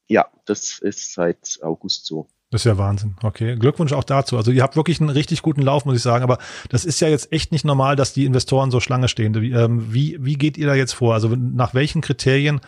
[0.07, 2.27] Ja, das ist seit August so.
[2.49, 3.15] Das ist ja Wahnsinn.
[3.23, 3.57] Okay.
[3.57, 4.37] Glückwunsch auch dazu.
[4.37, 6.23] Also ihr habt wirklich einen richtig guten Lauf, muss ich sagen.
[6.23, 6.37] Aber
[6.69, 9.35] das ist ja jetzt echt nicht normal, dass die Investoren so Schlange stehen.
[9.35, 11.13] Wie, ähm, wie, wie geht ihr da jetzt vor?
[11.13, 12.61] Also nach welchen Kriterien,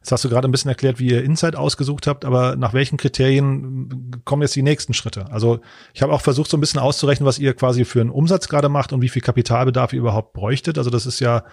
[0.00, 2.98] jetzt hast du gerade ein bisschen erklärt, wie ihr Insight ausgesucht habt, aber nach welchen
[2.98, 5.32] Kriterien kommen jetzt die nächsten Schritte?
[5.32, 5.60] Also
[5.94, 8.68] ich habe auch versucht, so ein bisschen auszurechnen, was ihr quasi für einen Umsatz gerade
[8.68, 10.76] macht und wie viel Kapitalbedarf ihr überhaupt bräuchtet.
[10.76, 11.44] Also das ist ja,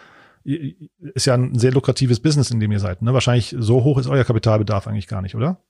[0.44, 3.02] ist ja ein sehr lukratives Business, in dem ihr seid.
[3.02, 3.14] Ne?
[3.14, 5.62] Wahrscheinlich so hoch ist euer Kapitalbedarf eigentlich gar nicht, oder?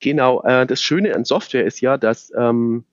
[0.00, 2.84] Genau, äh, das Schöne an Software ist ja, dass, ähm,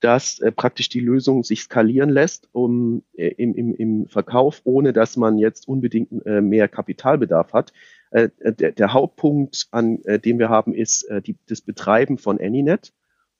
[0.00, 4.92] dass äh, praktisch die Lösung sich skalieren lässt um, äh, im, im, im Verkauf, ohne
[4.92, 7.72] dass man jetzt unbedingt äh, mehr Kapitalbedarf hat.
[8.10, 12.38] Äh, der, der Hauptpunkt, an äh, dem wir haben, ist äh, die, das Betreiben von
[12.38, 12.92] AnyNet.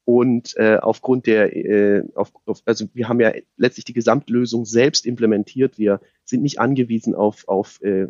[0.04, 5.06] Und äh, aufgrund der, äh, auf, auf, also wir haben ja letztlich die Gesamtlösung selbst
[5.06, 5.78] implementiert.
[5.78, 8.08] Wir sind nicht angewiesen auf, auf, äh,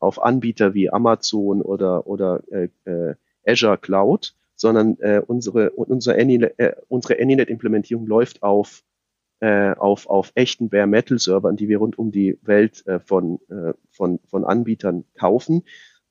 [0.00, 3.14] auf Anbieter wie Amazon oder, oder äh, äh,
[3.48, 8.82] Azure Cloud, sondern äh, unsere, unsere, Anynet, äh, unsere Anynet-Implementierung läuft auf,
[9.40, 13.40] äh, auf, auf echten Bare Metal Servern, die wir rund um die Welt äh, von,
[13.48, 15.64] äh, von, von Anbietern kaufen.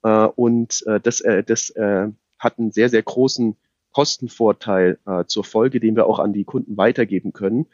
[0.03, 2.07] Äh, und äh, das, äh, das äh,
[2.39, 3.57] hat einen sehr, sehr großen
[3.91, 7.67] Kostenvorteil äh, zur Folge, den wir auch an die Kunden weitergeben können.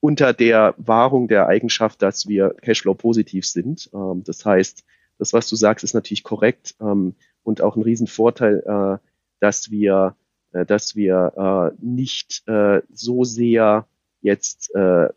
[0.00, 3.90] Unter der Wahrung der Eigenschaft, dass wir Cashflow positiv sind.
[3.92, 4.84] Ähm, das heißt,
[5.18, 9.06] das, was du sagst, ist natürlich korrekt ähm, und auch ein Riesenvorteil, äh,
[9.40, 10.16] dass wir,
[10.52, 13.86] äh, dass wir äh, nicht äh, so sehr
[14.20, 15.08] jetzt äh,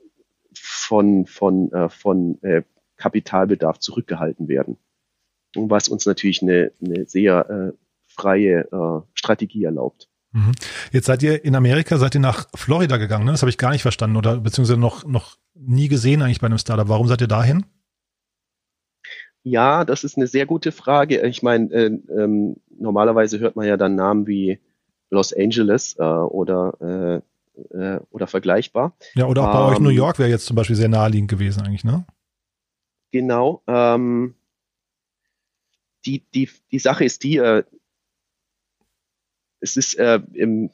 [0.55, 2.63] von, von, äh, von äh,
[2.97, 4.77] Kapitalbedarf zurückgehalten werden.
[5.55, 10.09] Was uns natürlich eine, eine sehr äh, freie äh, Strategie erlaubt.
[10.31, 10.53] Mhm.
[10.91, 13.31] Jetzt seid ihr in Amerika, seid ihr nach Florida gegangen, ne?
[13.31, 16.57] Das habe ich gar nicht verstanden oder beziehungsweise noch, noch nie gesehen eigentlich bei einem
[16.57, 16.89] Startup.
[16.89, 17.65] Warum seid ihr dahin?
[19.43, 21.21] Ja, das ist eine sehr gute Frage.
[21.27, 24.59] Ich meine, äh, ähm, normalerweise hört man ja dann Namen wie
[25.09, 27.21] Los Angeles äh, oder äh,
[27.77, 28.95] äh, oder vergleichbar.
[29.15, 31.61] Ja, oder auch bei ähm, euch New York wäre jetzt zum Beispiel sehr naheliegend gewesen
[31.61, 32.05] eigentlich, ne?
[33.11, 33.61] Genau.
[33.67, 34.35] Ähm,
[36.05, 37.63] die, die, die Sache ist die, äh,
[39.59, 40.71] es ist äh, im,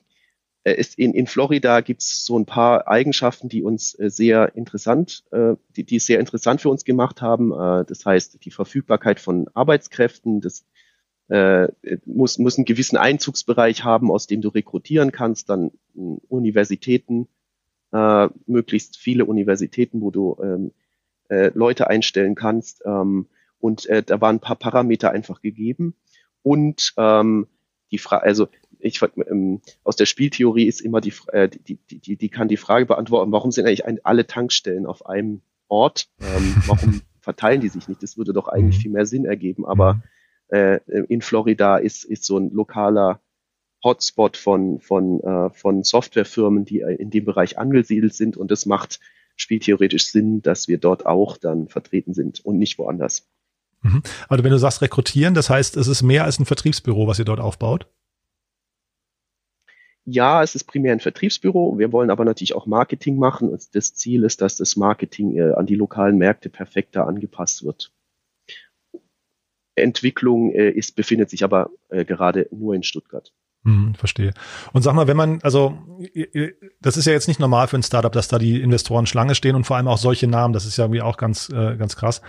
[0.64, 5.56] in, in Florida gibt es so ein paar Eigenschaften, die uns äh, sehr interessant, äh,
[5.76, 7.52] die, die sehr interessant für uns gemacht haben.
[7.52, 10.66] Äh, das heißt, die Verfügbarkeit von Arbeitskräften, das
[11.30, 11.68] äh,
[12.06, 17.28] muss, muss einen gewissen Einzugsbereich haben, aus dem du rekrutieren kannst, dann äh, Universitäten,
[17.92, 20.72] äh, möglichst viele Universitäten, wo du ähm,
[21.30, 22.82] äh, Leute einstellen kannst.
[22.86, 23.28] Ähm,
[23.60, 25.96] und äh, da waren ein paar Parameter einfach gegeben.
[26.44, 27.48] Und ähm,
[27.92, 28.48] die Frage, also
[28.80, 32.58] ich ähm, aus der Spieltheorie ist immer die, äh, die, die, die, die kann die
[32.58, 36.10] Frage beantworten, warum sind eigentlich alle Tankstellen auf einem Ort?
[36.22, 38.02] Ähm, warum verteilen die sich nicht?
[38.02, 38.82] Das würde doch eigentlich mhm.
[38.82, 39.66] viel mehr Sinn ergeben.
[39.66, 40.02] Aber mhm.
[40.50, 43.20] äh, in Florida ist, ist so ein lokaler
[43.84, 49.00] Hotspot von, von, äh, von Softwarefirmen, die in dem Bereich angesiedelt sind und das macht
[49.36, 53.30] spieltheoretisch Sinn, dass wir dort auch dann vertreten sind und nicht woanders.
[53.82, 54.04] Mhm.
[54.28, 57.26] Aber wenn du sagst rekrutieren, das heißt, es ist mehr als ein Vertriebsbüro, was ihr
[57.26, 57.88] dort aufbaut?
[60.12, 61.78] Ja, es ist primär ein Vertriebsbüro.
[61.78, 63.50] Wir wollen aber natürlich auch Marketing machen.
[63.50, 67.92] Und das Ziel ist, dass das Marketing äh, an die lokalen Märkte perfekter angepasst wird.
[69.76, 73.32] Entwicklung äh, ist, befindet sich aber äh, gerade nur in Stuttgart.
[73.66, 74.34] Hm, verstehe.
[74.74, 75.78] Und sag mal, wenn man, also
[76.82, 79.56] das ist ja jetzt nicht normal für ein Startup, dass da die Investoren Schlange stehen
[79.56, 82.22] und vor allem auch solche Namen, das ist ja irgendwie auch ganz, äh, ganz krass.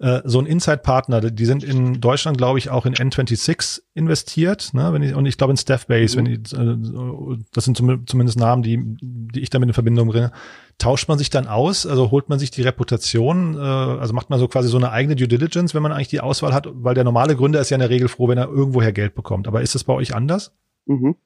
[0.00, 4.92] Äh, so ein Inside-Partner, die sind in Deutschland, glaube ich, auch in N26 investiert, ne?
[4.92, 6.26] Wenn ich, und ich glaube in Staffbase, mhm.
[6.26, 10.30] wenn ich, äh, das sind zum, zumindest Namen, die, die ich damit in Verbindung bringe.
[10.78, 14.38] Tauscht man sich dann aus, also holt man sich die Reputation, äh, also macht man
[14.38, 17.02] so quasi so eine eigene Due Diligence, wenn man eigentlich die Auswahl hat, weil der
[17.02, 19.48] normale Gründer ist ja in der Regel froh, wenn er irgendwoher Geld bekommt.
[19.48, 20.52] Aber ist das bei euch anders?
[20.86, 21.16] Mhm.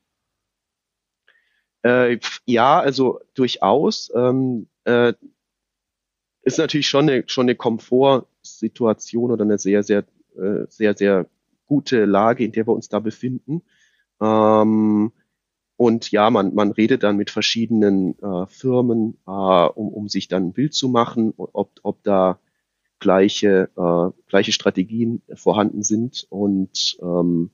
[1.83, 4.11] Äh, ja, also durchaus.
[4.15, 5.13] Ähm, äh,
[6.43, 7.55] ist natürlich schon eine, schon eine
[8.53, 10.05] Komfortsituation oder eine sehr, sehr,
[10.37, 11.27] äh, sehr, sehr
[11.67, 13.63] gute Lage, in der wir uns da befinden.
[14.21, 15.13] Ähm,
[15.77, 20.49] und ja, man, man redet dann mit verschiedenen äh, Firmen, äh, um, um sich dann
[20.49, 22.39] ein Bild zu machen, ob, ob da
[23.01, 26.27] gleiche, äh, gleiche Strategien vorhanden sind.
[26.31, 27.51] Und ähm,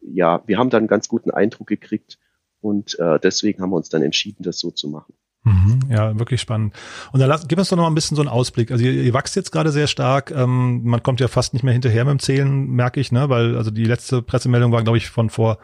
[0.00, 2.18] ja, wir haben dann einen ganz guten Eindruck gekriegt
[2.60, 5.14] und äh, deswegen haben wir uns dann entschieden, das so zu machen.
[5.44, 6.74] Mhm, ja, wirklich spannend.
[7.12, 8.70] Und dann lass, gib uns doch noch mal ein bisschen so einen Ausblick.
[8.70, 10.30] Also ihr, ihr wächst jetzt gerade sehr stark.
[10.30, 13.28] Ähm, man kommt ja fast nicht mehr hinterher mit dem Zählen, merke ich, ne?
[13.28, 15.58] Weil also die letzte Pressemeldung war, glaube ich, von vor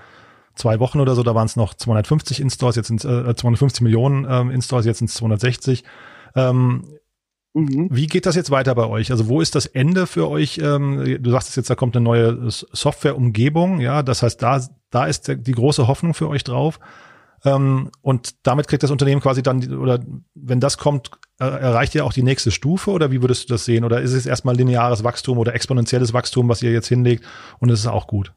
[0.54, 1.22] zwei Wochen oder so.
[1.22, 5.08] Da waren es noch 250 Instores, jetzt sind äh, 250 Millionen ähm, Instores, jetzt sind
[5.08, 5.82] es 260.
[6.36, 6.84] Ähm,
[7.54, 7.88] mhm.
[7.90, 9.10] Wie geht das jetzt weiter bei euch?
[9.10, 10.58] Also wo ist das Ende für euch?
[10.58, 13.80] Ähm, du sagst jetzt, da kommt eine neue Softwareumgebung.
[13.80, 16.80] Ja, das heißt, da da ist die große Hoffnung für euch drauf.
[17.44, 20.00] Ähm, und damit kriegt das Unternehmen quasi dann, oder
[20.34, 23.64] wenn das kommt, äh, erreicht ihr auch die nächste Stufe oder wie würdest du das
[23.64, 23.84] sehen?
[23.84, 27.24] Oder ist es erstmal lineares Wachstum oder exponentielles Wachstum, was ihr jetzt hinlegt
[27.58, 28.32] und es ist auch gut?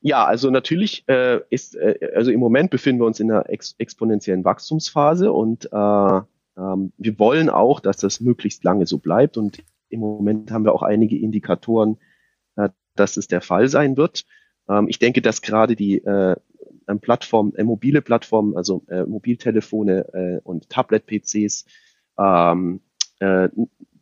[0.00, 3.76] Ja, also natürlich äh, ist, äh, also im Moment befinden wir uns in einer ex
[3.78, 6.20] exponentiellen Wachstumsphase und äh,
[6.56, 10.74] ähm, wir wollen auch, dass das möglichst lange so bleibt und im Moment haben wir
[10.74, 11.98] auch einige Indikatoren,
[12.56, 14.24] äh, dass es der Fall sein wird.
[14.68, 16.36] Ähm, ich denke, dass gerade die äh,
[16.92, 21.66] ähm, Plattformen, äh, mobile Plattformen, also äh, Mobiltelefone äh, und Tablet-PCs,
[22.18, 22.80] ähm,
[23.20, 23.48] äh,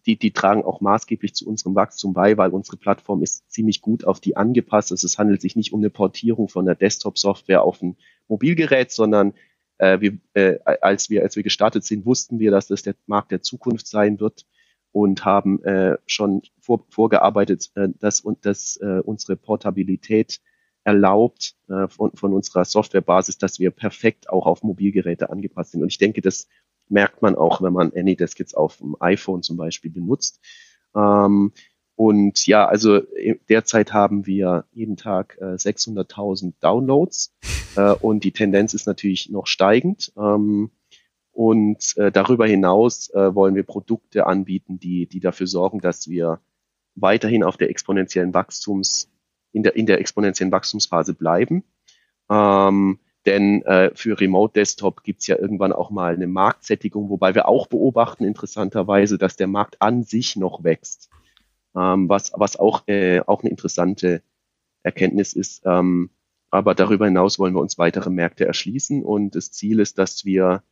[0.06, 4.04] die, die tragen auch maßgeblich zu unserem Wachstum bei, weil unsere Plattform ist ziemlich gut
[4.04, 4.92] auf die angepasst.
[4.92, 9.34] Also es handelt sich nicht um eine Portierung von der Desktop-Software auf ein Mobilgerät, sondern
[9.78, 13.30] äh, wir, äh, als wir als wir gestartet sind, wussten wir, dass das der Markt
[13.30, 14.46] der Zukunft sein wird
[14.92, 20.40] und haben äh, schon vor, vorgearbeitet, äh, dass, und, dass äh, unsere Portabilität
[20.90, 25.82] erlaubt äh, von, von unserer Softwarebasis, dass wir perfekt auch auf Mobilgeräte angepasst sind.
[25.82, 26.48] Und ich denke, das
[26.88, 30.40] merkt man auch, wenn man AnyDesk jetzt auf dem iPhone zum Beispiel benutzt.
[30.94, 31.52] Ähm,
[31.94, 33.00] und ja, also
[33.48, 37.34] derzeit haben wir jeden Tag äh, 600.000 Downloads
[37.76, 40.12] äh, und die Tendenz ist natürlich noch steigend.
[40.16, 40.70] Ähm,
[41.32, 46.40] und äh, darüber hinaus äh, wollen wir Produkte anbieten, die, die dafür sorgen, dass wir
[46.96, 49.10] weiterhin auf der exponentiellen Wachstums
[49.52, 51.64] in der, in der exponentiellen Wachstumsphase bleiben.
[52.30, 57.48] Ähm, Denn äh, für Remote Desktop gibt's ja irgendwann auch mal eine Marktsättigung, wobei wir
[57.48, 61.10] auch beobachten interessanterweise, dass der Markt an sich noch wächst.
[61.76, 64.22] Ähm, was, was auch, äh, auch eine interessante
[64.82, 65.62] Erkenntnis ist.
[65.66, 66.10] Ähm,
[66.50, 70.62] aber darüber hinaus wollen wir uns weitere Märkte erschließen und das Ziel ist, dass wir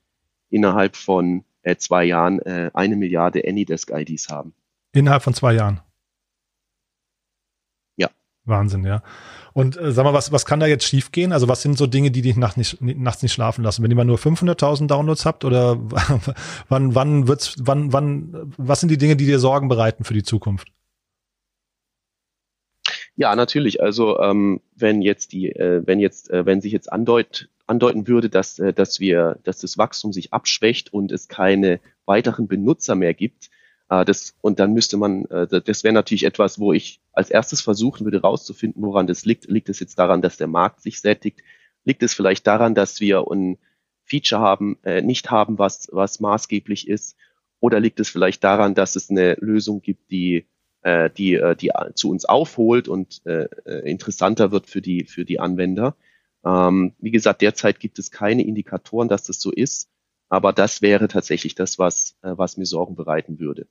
[0.50, 4.54] innerhalb von äh, zwei Jahren äh, eine Milliarde AnyDesk-IDs haben.
[4.92, 5.80] Innerhalb von zwei Jahren?
[8.48, 9.02] Wahnsinn, ja.
[9.52, 11.32] Und äh, sag mal, was, was kann da jetzt schiefgehen?
[11.32, 13.82] Also was sind so Dinge, die dich nachts nicht, nachts nicht schlafen lassen?
[13.82, 15.78] Wenn ihr mal nur 500.000 Downloads habt oder
[16.68, 20.22] wann, wann wird's, wann, wann, was sind die Dinge, die dir Sorgen bereiten für die
[20.22, 20.68] Zukunft?
[23.16, 23.82] Ja, natürlich.
[23.82, 28.30] Also ähm, wenn jetzt die, äh, wenn jetzt, äh, wenn sich jetzt andeut, andeuten würde,
[28.30, 33.14] dass, äh, dass wir, dass das Wachstum sich abschwächt und es keine weiteren Benutzer mehr
[33.14, 33.50] gibt,
[33.88, 37.60] äh, das und dann müsste man, äh, das wäre natürlich etwas, wo ich als erstes
[37.60, 39.46] versuchen würde, rauszufinden, woran das liegt.
[39.46, 41.42] Liegt es jetzt daran, dass der Markt sich sättigt?
[41.84, 43.58] Liegt es vielleicht daran, dass wir ein
[44.04, 47.16] Feature haben, äh, nicht haben, was was maßgeblich ist?
[47.60, 50.46] Oder liegt es vielleicht daran, dass es eine Lösung gibt, die
[50.82, 55.24] äh, die, äh, die zu uns aufholt und äh, äh, interessanter wird für die, für
[55.24, 55.96] die Anwender.
[56.44, 59.90] Ähm, wie gesagt, derzeit gibt es keine Indikatoren, dass das so ist,
[60.28, 63.66] aber das wäre tatsächlich das, was, äh, was mir Sorgen bereiten würde.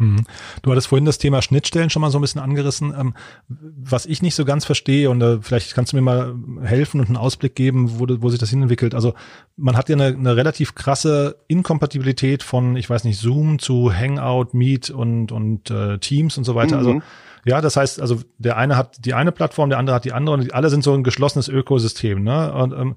[0.00, 0.24] Mhm.
[0.62, 2.94] Du hattest vorhin das Thema Schnittstellen schon mal so ein bisschen angerissen.
[2.98, 3.14] Ähm,
[3.48, 7.06] was ich nicht so ganz verstehe, und äh, vielleicht kannst du mir mal helfen und
[7.06, 8.94] einen Ausblick geben, wo, wo sich das hinentwickelt.
[8.94, 9.14] Also
[9.56, 14.48] man hat ja eine, eine relativ krasse Inkompatibilität von, ich weiß nicht, Zoom zu Hangout,
[14.52, 16.78] Meet und, und äh, Teams und so weiter.
[16.78, 16.96] Also, mhm.
[16.96, 17.06] Also
[17.44, 20.36] ja, das heißt, also der eine hat die eine Plattform, der andere hat die andere
[20.36, 22.22] und alle sind so ein geschlossenes Ökosystem.
[22.22, 22.52] Ne?
[22.52, 22.96] Und ähm,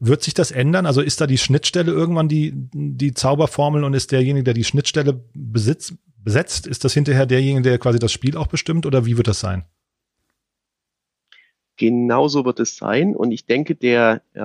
[0.00, 0.86] wird sich das ändern?
[0.86, 5.22] Also ist da die Schnittstelle irgendwann die, die Zauberformel und ist derjenige, der die Schnittstelle
[5.34, 5.94] besitzt,
[6.24, 6.66] besetzt?
[6.66, 9.64] Ist das hinterher derjenige, der quasi das Spiel auch bestimmt oder wie wird das sein?
[11.76, 13.16] Genauso wird es sein.
[13.16, 14.38] Und ich denke, der, äh,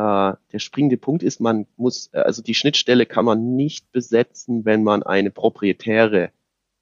[0.52, 4.84] der springende Punkt ist, man muss, äh, also die Schnittstelle kann man nicht besetzen, wenn
[4.84, 6.32] man eine proprietäre,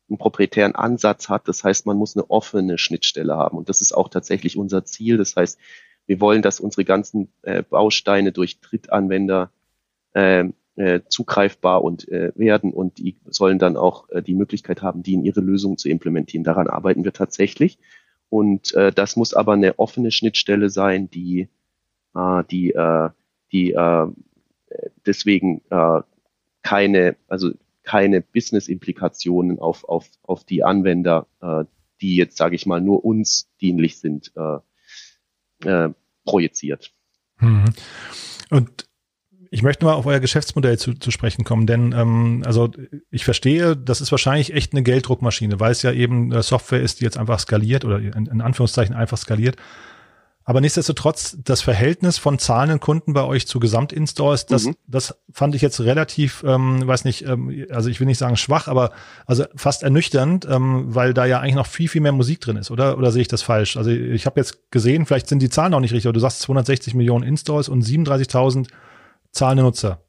[0.07, 1.47] einen proprietären Ansatz hat.
[1.47, 3.57] Das heißt, man muss eine offene Schnittstelle haben.
[3.57, 5.17] Und das ist auch tatsächlich unser Ziel.
[5.17, 5.59] Das heißt,
[6.05, 9.51] wir wollen, dass unsere ganzen äh, Bausteine durch Drittanwender
[10.13, 15.03] äh, äh, zugreifbar und äh, werden und die sollen dann auch äh, die Möglichkeit haben,
[15.03, 16.43] die in ihre Lösung zu implementieren.
[16.43, 17.79] Daran arbeiten wir tatsächlich.
[18.29, 21.47] Und äh, das muss aber eine offene Schnittstelle sein, die,
[22.15, 23.09] äh, die, äh,
[23.51, 24.07] die äh,
[25.05, 26.01] deswegen äh,
[26.63, 27.51] keine, also
[27.83, 31.65] keine Business-Implikationen auf, auf, auf die Anwender, äh,
[32.01, 35.93] die jetzt, sage ich mal, nur uns dienlich sind, äh, äh,
[36.25, 36.91] projiziert.
[37.39, 37.65] Mhm.
[38.49, 38.87] Und
[39.55, 42.71] ich möchte mal auf euer Geschäftsmodell zu, zu sprechen kommen, denn ähm, also
[43.09, 46.99] ich verstehe, das ist wahrscheinlich echt eine Gelddruckmaschine, weil es ja eben äh, Software ist,
[46.99, 49.55] die jetzt einfach skaliert oder in, in Anführungszeichen einfach skaliert.
[50.43, 54.75] Aber nichtsdestotrotz, das Verhältnis von zahlenden Kunden bei euch zu Gesamtinstalls, das, mhm.
[54.87, 58.67] das fand ich jetzt relativ, ähm, weiß nicht, ähm, also ich will nicht sagen schwach,
[58.67, 58.91] aber
[59.25, 62.71] also fast ernüchternd, ähm, weil da ja eigentlich noch viel, viel mehr Musik drin ist,
[62.71, 62.97] oder?
[62.97, 63.77] Oder sehe ich das falsch?
[63.77, 66.41] Also ich habe jetzt gesehen, vielleicht sind die Zahlen auch nicht richtig, aber du sagst
[66.41, 68.67] 260 Millionen Installs und 37.000
[69.35, 70.01] zahlende Nutzer.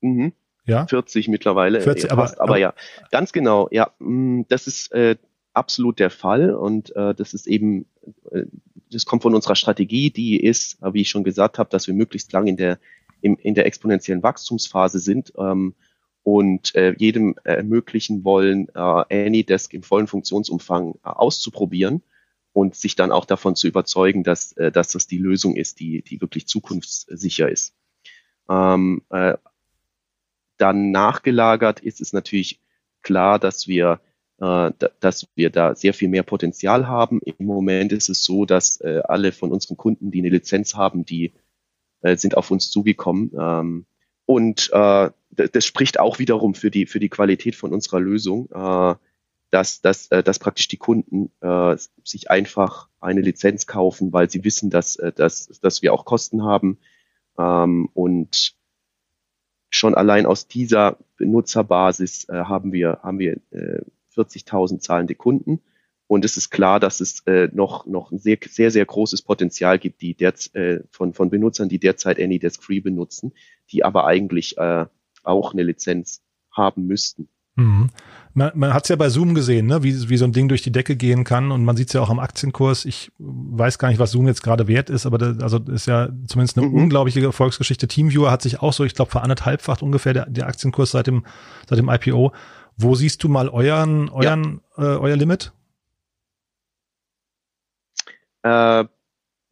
[0.00, 0.32] Mhm.
[0.64, 0.86] Ja?
[0.86, 1.80] 40 mittlerweile.
[1.80, 2.74] 40, aber, aber, aber, ja,
[3.10, 3.68] ganz genau.
[3.70, 5.16] Ja, mm, das ist äh,
[5.52, 7.86] absolut der Fall und äh, das ist eben,
[8.30, 8.44] äh,
[8.90, 12.32] das kommt von unserer Strategie, die ist, wie ich schon gesagt habe, dass wir möglichst
[12.32, 12.78] lang in der
[13.20, 15.74] im, in der exponentiellen Wachstumsphase sind ähm,
[16.22, 22.02] und äh, jedem ermöglichen wollen, äh, AnyDesk im vollen Funktionsumfang äh, auszuprobieren
[22.52, 26.02] und sich dann auch davon zu überzeugen, dass, äh, dass das die Lösung ist, die,
[26.02, 27.74] die wirklich zukunftssicher ist.
[28.48, 29.36] Ähm, äh,
[30.58, 32.60] dann nachgelagert ist es natürlich
[33.02, 34.00] klar, dass wir,
[34.40, 34.70] äh,
[35.00, 37.20] dass wir da sehr viel mehr Potenzial haben.
[37.22, 41.04] Im Moment ist es so, dass äh, alle von unseren Kunden, die eine Lizenz haben,
[41.04, 41.34] die
[42.00, 43.32] äh, sind auf uns zugekommen.
[43.38, 43.86] Ähm,
[44.24, 48.94] und äh, das spricht auch wiederum für die, für die Qualität von unserer Lösung, äh,
[49.50, 54.44] dass, dass, äh, dass praktisch die Kunden äh, sich einfach eine Lizenz kaufen, weil sie
[54.44, 56.78] wissen, dass, äh, dass, dass wir auch Kosten haben,
[57.38, 58.56] ähm, und
[59.70, 63.82] schon allein aus dieser Benutzerbasis äh, haben wir, haben wir äh,
[64.14, 65.62] 40.000 zahlende Kunden.
[66.08, 69.78] Und es ist klar, dass es äh, noch, noch ein sehr, sehr, sehr großes Potenzial
[69.78, 73.32] gibt, die derz, äh, von, von Benutzern, die derzeit AnyDesk Free benutzen,
[73.70, 74.86] die aber eigentlich äh,
[75.24, 76.22] auch eine Lizenz
[76.52, 77.28] haben müssten.
[77.56, 77.88] Mhm.
[78.34, 79.82] Man, man hat es ja bei Zoom gesehen, ne?
[79.82, 82.02] wie, wie so ein Ding durch die Decke gehen kann und man sieht es ja
[82.02, 82.84] auch am Aktienkurs.
[82.84, 86.10] Ich weiß gar nicht, was Zoom jetzt gerade wert ist, aber das, also ist ja
[86.26, 86.74] zumindest eine mhm.
[86.74, 87.88] unglaubliche Erfolgsgeschichte.
[87.88, 91.24] Teamviewer hat sich auch so, ich glaube, ver anderthalbfacht ungefähr der, der Aktienkurs seit dem,
[91.66, 92.32] seit dem IPO.
[92.76, 94.96] Wo siehst du mal euren, euren, ja.
[94.96, 95.52] äh, euer Limit?
[98.42, 98.84] Äh,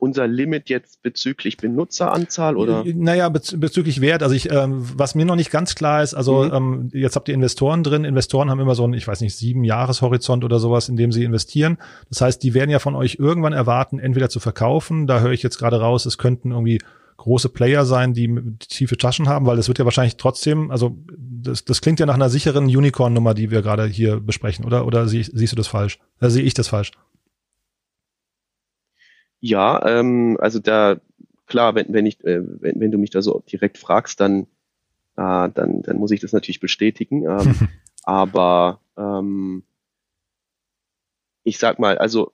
[0.05, 2.85] unser Limit jetzt bezüglich Benutzeranzahl oder?
[2.85, 4.23] Naja, bez bezüglich Wert.
[4.23, 6.53] Also ich, ähm, was mir noch nicht ganz klar ist, also mhm.
[6.53, 8.05] ähm, jetzt habt ihr Investoren drin.
[8.05, 11.25] Investoren haben immer so einen, ich weiß nicht, sieben Jahreshorizont oder sowas, in dem sie
[11.25, 11.79] investieren.
[12.11, 15.07] Das heißt, die werden ja von euch irgendwann erwarten, entweder zu verkaufen.
[15.07, 16.81] Da höre ich jetzt gerade raus, es könnten irgendwie
[17.17, 18.29] große Player sein, die
[18.59, 22.15] tiefe Taschen haben, weil es wird ja wahrscheinlich trotzdem, also das, das klingt ja nach
[22.15, 24.85] einer sicheren Unicorn-Nummer, die wir gerade hier besprechen, oder?
[24.87, 25.99] Oder sie, siehst du das falsch?
[26.21, 26.93] Oder sehe ich das falsch?
[29.47, 30.99] Ja, ähm, also da,
[31.45, 34.45] klar, wenn, wenn, ich, äh, wenn, wenn du mich da so direkt fragst, dann,
[35.19, 37.25] äh, dann, dann muss ich das natürlich bestätigen.
[37.25, 37.69] Ähm,
[38.05, 39.63] aber ähm,
[41.43, 42.33] ich sag mal, also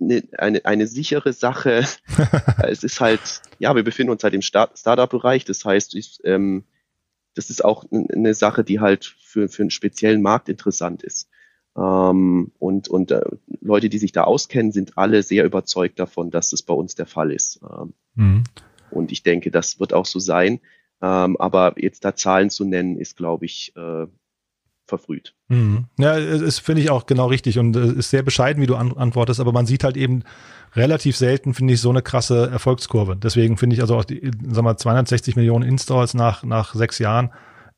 [0.00, 1.86] eine, eine, eine sichere Sache,
[2.64, 6.64] es ist halt, ja, wir befinden uns halt im Start Startup-Bereich, das heißt, ich, ähm,
[7.34, 11.28] das ist auch eine Sache, die halt für, für einen speziellen Markt interessant ist.
[11.76, 13.22] Ähm, und und äh,
[13.60, 17.06] Leute, die sich da auskennen, sind alle sehr überzeugt davon, dass das bei uns der
[17.06, 17.60] Fall ist.
[17.62, 18.44] Ähm, mhm.
[18.90, 20.60] Und ich denke, das wird auch so sein.
[21.00, 24.06] Ähm, aber jetzt da Zahlen zu nennen, ist, glaube ich, äh,
[24.86, 25.34] verfrüht.
[25.48, 25.86] Mhm.
[25.98, 28.92] Ja, ist finde ich auch genau richtig und äh, ist sehr bescheiden, wie du an
[28.92, 30.22] antwortest, aber man sieht halt eben
[30.74, 33.16] relativ selten, finde ich, so eine krasse Erfolgskurve.
[33.16, 37.30] Deswegen finde ich also auch die, sag mal, 260 Millionen Installs nach, nach sechs Jahren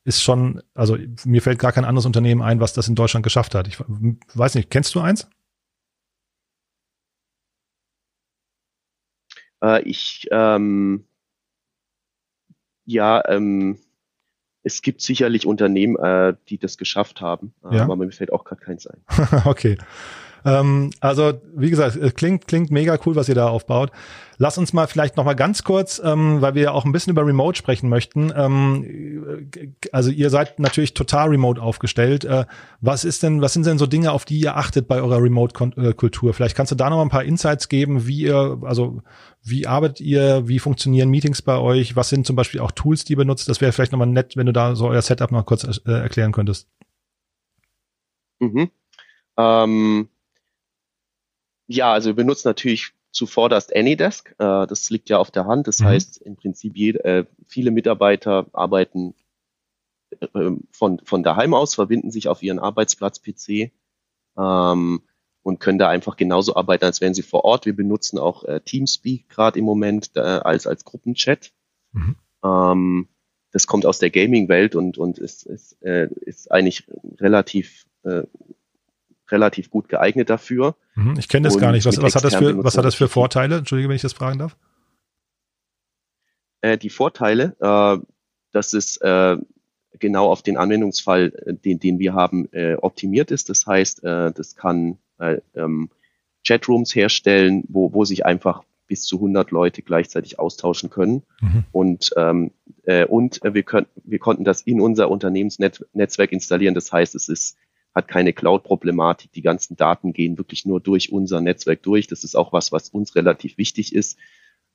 [0.05, 3.55] ist schon, also mir fällt gar kein anderes Unternehmen ein, was das in Deutschland geschafft
[3.55, 3.67] hat.
[3.67, 5.27] Ich weiß nicht, kennst du eins?
[9.63, 11.05] Äh, ich, ähm,
[12.85, 13.79] ja, ähm,
[14.61, 17.83] es gibt sicherlich Unternehmen, äh, die das geschafft haben, ja.
[17.83, 19.01] aber mir fällt auch gerade keins ein.
[19.45, 19.77] okay.
[20.45, 23.91] Ähm, also, wie gesagt, klingt, klingt mega cool, was ihr da aufbaut.
[24.37, 27.11] Lass uns mal vielleicht noch mal ganz kurz, ähm, weil wir ja auch ein bisschen
[27.11, 28.33] über Remote sprechen möchten.
[28.35, 29.49] Ähm,
[29.91, 32.25] also ihr seid natürlich total remote aufgestellt.
[32.25, 32.45] Äh,
[32.81, 36.33] was ist denn, was sind denn so Dinge, auf die ihr achtet bei eurer Remote-Kultur?
[36.33, 39.01] Vielleicht kannst du da noch mal ein paar Insights geben, wie ihr, also
[39.41, 41.95] wie arbeitet ihr, wie funktionieren Meetings bei euch?
[41.95, 43.47] Was sind zum Beispiel auch Tools, die ihr benutzt?
[43.47, 45.91] Das wäre vielleicht noch mal nett, wenn du da so euer Setup noch kurz äh,
[45.91, 46.67] erklären könntest.
[48.39, 48.69] Mhm.
[49.37, 50.09] Ähm
[51.67, 54.35] ja, also wir benutzen natürlich zuvorderst AnyDesk.
[54.37, 55.67] Äh, das liegt ja auf der Hand.
[55.67, 55.85] Das mhm.
[55.85, 59.15] heißt, im Prinzip jede, äh, viele Mitarbeiter arbeiten
[60.19, 63.71] äh, von, von daheim aus, verbinden sich auf ihren Arbeitsplatz-PC
[64.37, 65.01] ähm,
[65.43, 67.65] und können da einfach genauso arbeiten, als wären sie vor Ort.
[67.65, 71.51] Wir benutzen auch äh, Teamspeak gerade im Moment äh, als, als Gruppenchat.
[71.93, 72.15] Mhm.
[72.43, 73.07] Ähm,
[73.51, 76.87] das kommt aus der Gaming-Welt und, und ist, ist, äh, ist eigentlich
[77.19, 78.23] relativ äh,
[79.29, 80.75] relativ gut geeignet dafür.
[80.95, 81.85] Mhm, ich kenne das gar nicht.
[81.85, 83.57] Was, was hat das für, was hat das für Vorteile?
[83.57, 84.55] Entschuldige, wenn ich das fragen darf.
[86.61, 87.97] Äh, die Vorteile, äh,
[88.51, 89.37] dass es äh,
[89.99, 93.49] genau auf den Anwendungsfall, äh, den, den wir haben, äh, optimiert ist.
[93.49, 95.89] Das heißt, äh, das kann äh, ähm,
[96.45, 101.23] Chatrooms herstellen, wo, wo sich einfach bis zu 100 Leute gleichzeitig austauschen können.
[101.41, 101.63] Mhm.
[101.71, 102.51] Und, ähm,
[102.83, 106.75] äh, und wir, können, wir konnten das in unser Unternehmensnetzwerk installieren.
[106.75, 107.57] Das heißt, es ist
[107.95, 109.31] hat keine Cloud-Problematik.
[109.31, 112.07] Die ganzen Daten gehen wirklich nur durch unser Netzwerk durch.
[112.07, 114.19] Das ist auch was, was uns relativ wichtig ist.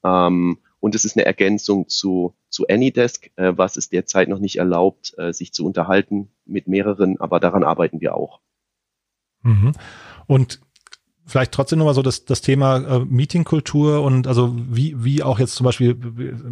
[0.02, 4.56] Ähm, und es ist eine Ergänzung zu, zu AnyDesk, äh, was es derzeit noch nicht
[4.56, 8.40] erlaubt, äh, sich zu unterhalten mit mehreren, aber daran arbeiten wir auch.
[9.42, 9.72] Mhm.
[10.26, 10.60] Und
[11.30, 15.54] vielleicht trotzdem nochmal so das, das Thema äh, Meetingkultur und also wie, wie auch jetzt
[15.54, 15.96] zum Beispiel,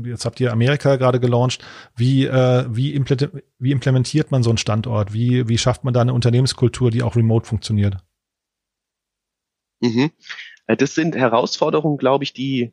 [0.05, 1.65] jetzt habt ihr Amerika gerade gelauncht,
[1.97, 5.13] wie, äh, wie, implementiert, wie implementiert man so einen Standort?
[5.13, 7.97] Wie, wie schafft man da eine Unternehmenskultur, die auch remote funktioniert?
[9.81, 10.11] Mhm.
[10.67, 12.73] Äh, das sind Herausforderungen, glaube ich, die,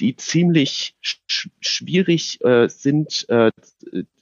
[0.00, 3.50] die ziemlich sch schwierig äh, sind äh,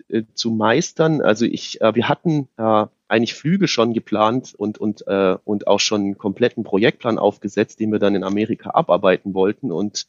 [0.09, 1.23] äh, zu meistern.
[1.23, 5.81] Also ich, äh, wir hatten äh, eigentlich Flüge schon geplant und, und, äh, und auch
[5.81, 10.07] schon einen kompletten Projektplan aufgesetzt, den wir dann in Amerika abarbeiten wollten und,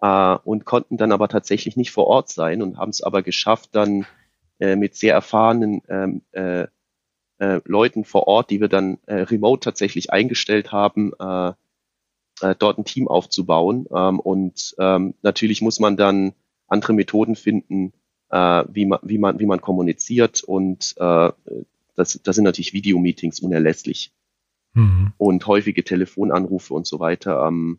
[0.00, 3.70] äh, und konnten dann aber tatsächlich nicht vor Ort sein und haben es aber geschafft,
[3.72, 4.06] dann
[4.60, 6.68] äh, mit sehr erfahrenen ähm, äh,
[7.38, 11.52] äh, Leuten vor Ort, die wir dann äh, remote tatsächlich eingestellt haben, äh,
[12.42, 13.86] äh, dort ein Team aufzubauen.
[13.92, 16.32] Ähm, und ähm, natürlich muss man dann
[16.68, 17.92] andere Methoden finden,
[18.30, 21.32] äh, wie, man, wie, man, wie man kommuniziert und äh,
[21.96, 24.12] das, das sind natürlich Videomeetings unerlässlich.
[24.74, 25.12] Mhm.
[25.16, 27.46] Und häufige Telefonanrufe und so weiter.
[27.46, 27.78] Ähm,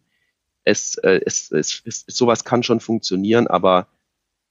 [0.63, 3.87] es, äh, es, es, es, sowas kann schon funktionieren, aber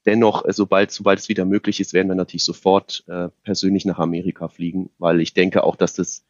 [0.07, 3.99] dennoch, äh, sobald, sobald es wieder möglich ist, werden wir natürlich sofort äh, persönlich nach
[3.99, 6.25] Amerika fliegen, weil ich denke auch, dass das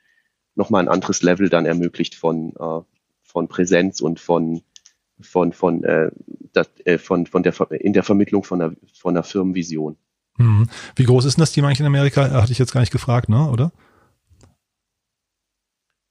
[0.55, 2.81] nochmal ein anderes Level dann ermöglicht von, äh,
[3.23, 4.63] von Präsenz und von,
[5.21, 6.11] von, von, äh,
[6.53, 9.97] das, äh, von, von der, in der Vermittlung von einer, von einer Firmenvision.
[10.37, 10.69] Mhm.
[10.95, 12.31] Wie groß ist denn das Team eigentlich in Amerika?
[12.31, 13.49] Hatte ich jetzt gar nicht gefragt, ne?
[13.49, 13.73] oder?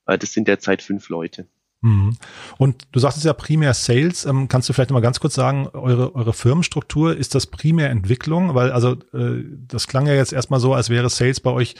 [0.05, 1.47] Äh, das sind derzeit fünf Leute.
[1.81, 2.17] Mhm.
[2.57, 4.25] Und du sagst es ja primär Sales.
[4.25, 7.89] Ähm, kannst du vielleicht noch mal ganz kurz sagen, eure, eure Firmenstruktur, ist das primär
[7.89, 8.55] Entwicklung?
[8.55, 11.75] Weil also äh, das klang ja jetzt erstmal so, als wäre Sales bei euch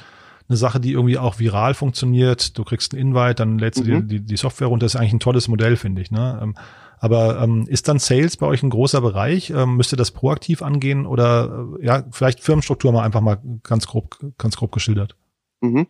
[0.47, 2.55] eine Sache, die irgendwie auch viral funktioniert.
[2.57, 3.83] Du kriegst einen Invite, dann lädst mhm.
[3.83, 4.07] du dir mhm.
[4.07, 4.85] die, die Software runter.
[4.85, 6.11] Das ist eigentlich ein tolles Modell, finde ich.
[6.11, 6.53] Ne?
[6.99, 9.49] Aber ähm, ist dann Sales bei euch ein großer Bereich?
[9.49, 13.87] Ähm, müsst ihr das proaktiv angehen oder äh, ja, vielleicht Firmenstruktur mal einfach mal ganz
[13.87, 15.15] grob, ganz grob geschildert?
[15.61, 15.87] Mhm.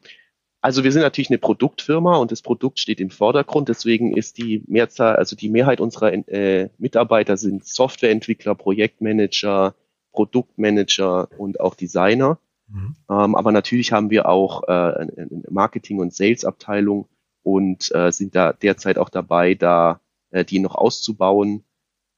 [0.61, 3.69] Also wir sind natürlich eine Produktfirma und das Produkt steht im Vordergrund.
[3.69, 9.75] Deswegen ist die Mehrzahl, also die Mehrheit unserer äh, Mitarbeiter sind Softwareentwickler, Projektmanager,
[10.11, 12.39] Produktmanager und auch Designer.
[12.67, 12.95] Mhm.
[13.11, 17.07] Ähm, aber natürlich haben wir auch äh, eine Marketing- und Sales-Abteilung
[17.43, 19.99] und äh, sind da derzeit auch dabei, da
[20.31, 21.63] äh, die noch auszubauen.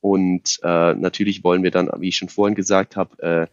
[0.01, 3.47] Und äh, natürlich wollen wir dann, wie ich schon vorhin gesagt habe, äh,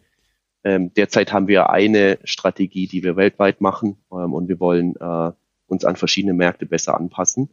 [0.63, 5.31] ähm, derzeit haben wir eine Strategie, die wir weltweit machen ähm, und wir wollen äh,
[5.67, 7.49] uns an verschiedene Märkte besser anpassen.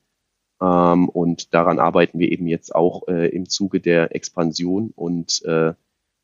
[0.61, 5.75] Ähm, und daran arbeiten wir eben jetzt auch äh, im Zuge der Expansion und äh,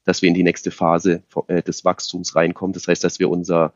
[0.05, 2.72] dass wir in die nächste Phase äh, des Wachstums reinkommen.
[2.72, 3.74] Das heißt, dass wir unser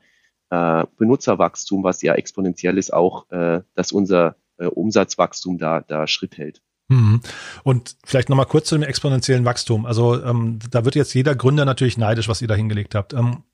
[0.48, 6.38] äh, Benutzerwachstum, was ja exponentiell ist, auch, äh, dass unser äh, Umsatzwachstum da, da Schritt
[6.38, 6.62] hält.
[6.88, 7.20] Mhm.
[7.62, 9.86] Und vielleicht nochmal kurz zu dem exponentiellen Wachstum.
[9.86, 13.14] Also ähm, da wird jetzt jeder Gründer natürlich neidisch, was ihr da hingelegt habt.
[13.14, 13.44] Ähm,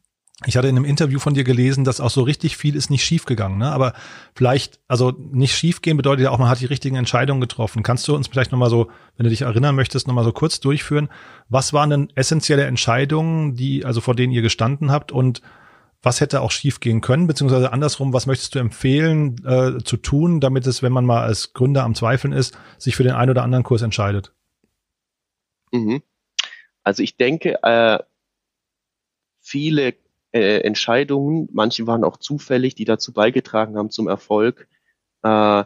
[0.46, 3.04] ich hatte in einem Interview von dir gelesen, dass auch so richtig viel ist nicht
[3.04, 3.58] schiefgegangen.
[3.58, 3.72] Ne?
[3.72, 3.92] Aber
[4.36, 7.82] vielleicht, also nicht schiefgehen bedeutet ja auch, man hat die richtigen Entscheidungen getroffen.
[7.82, 11.08] Kannst du uns vielleicht nochmal so, wenn du dich erinnern möchtest, nochmal so kurz durchführen?
[11.48, 15.42] Was waren denn essentielle Entscheidungen, die, also vor denen ihr gestanden habt und
[16.02, 20.66] was hätte auch schiefgehen können, beziehungsweise andersrum, was möchtest du empfehlen äh, zu tun, damit
[20.66, 23.64] es, wenn man mal als Gründer am Zweifeln ist, sich für den einen oder anderen
[23.64, 24.32] Kurs entscheidet?
[25.72, 26.02] Mhm.
[26.84, 27.98] Also ich denke, äh,
[29.40, 29.94] viele
[30.32, 34.68] äh, Entscheidungen, manche waren auch zufällig, die dazu beigetragen haben zum Erfolg.
[35.22, 35.64] Äh,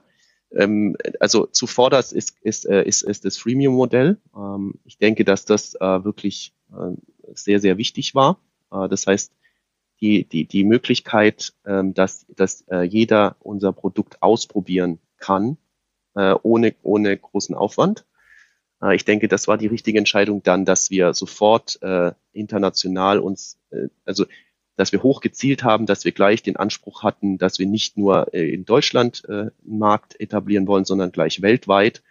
[0.54, 4.18] ähm, also zuvorderst ist, ist, äh, ist, ist das Freemium-Modell.
[4.34, 6.96] Ähm, ich denke, dass das äh, wirklich äh,
[7.34, 8.38] sehr, sehr wichtig war.
[8.88, 9.32] Das heißt,
[10.02, 15.56] die, die, die Möglichkeit, ähm, dass, dass äh, jeder unser Produkt ausprobieren kann,
[16.16, 18.04] äh, ohne, ohne großen Aufwand.
[18.82, 23.60] Äh, ich denke, das war die richtige Entscheidung dann, dass wir sofort äh, international uns,
[23.70, 24.26] äh, also
[24.74, 28.52] dass wir hochgezielt haben, dass wir gleich den Anspruch hatten, dass wir nicht nur äh,
[28.52, 32.02] in Deutschland äh, einen Markt etablieren wollen, sondern gleich weltweit.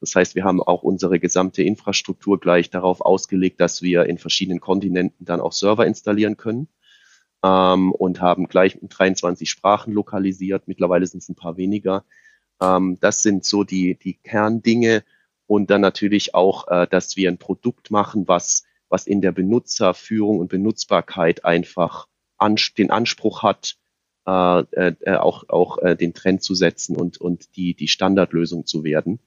[0.00, 4.60] Das heißt, wir haben auch unsere gesamte Infrastruktur gleich darauf ausgelegt, dass wir in verschiedenen
[4.60, 6.68] Kontinenten dann auch Server installieren können
[7.44, 10.66] ähm, und haben gleich 23 Sprachen lokalisiert.
[10.66, 12.04] Mittlerweile sind es ein paar weniger.
[12.60, 15.04] Ähm, das sind so die, die Kerndinge.
[15.46, 20.38] Und dann natürlich auch, äh, dass wir ein Produkt machen, was, was in der Benutzerführung
[20.38, 23.76] und Benutzbarkeit einfach an, den Anspruch hat,
[24.26, 28.84] äh, äh, auch, auch äh, den Trend zu setzen und, und die, die Standardlösung zu
[28.84, 29.18] werden.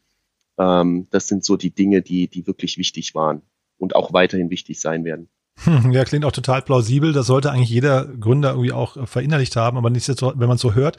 [0.58, 3.44] Ähm, das sind so die Dinge, die, die wirklich wichtig waren
[3.78, 5.30] und auch weiterhin wichtig sein werden.
[5.64, 7.14] Hm, ja, klingt auch total plausibel.
[7.14, 9.78] Das sollte eigentlich jeder Gründer irgendwie auch verinnerlicht haben.
[9.78, 10.98] Aber nicht, wenn man es so hört,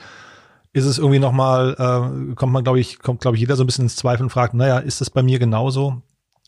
[0.72, 3.66] ist es irgendwie nochmal, äh, kommt man, glaube ich, kommt, glaube ich, jeder so ein
[3.66, 6.02] bisschen ins Zweifel und fragt, naja, ist das bei mir genauso?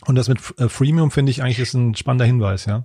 [0.06, 2.84] Und das mit äh, Freemium finde ich eigentlich ist ein spannender Hinweis, ja.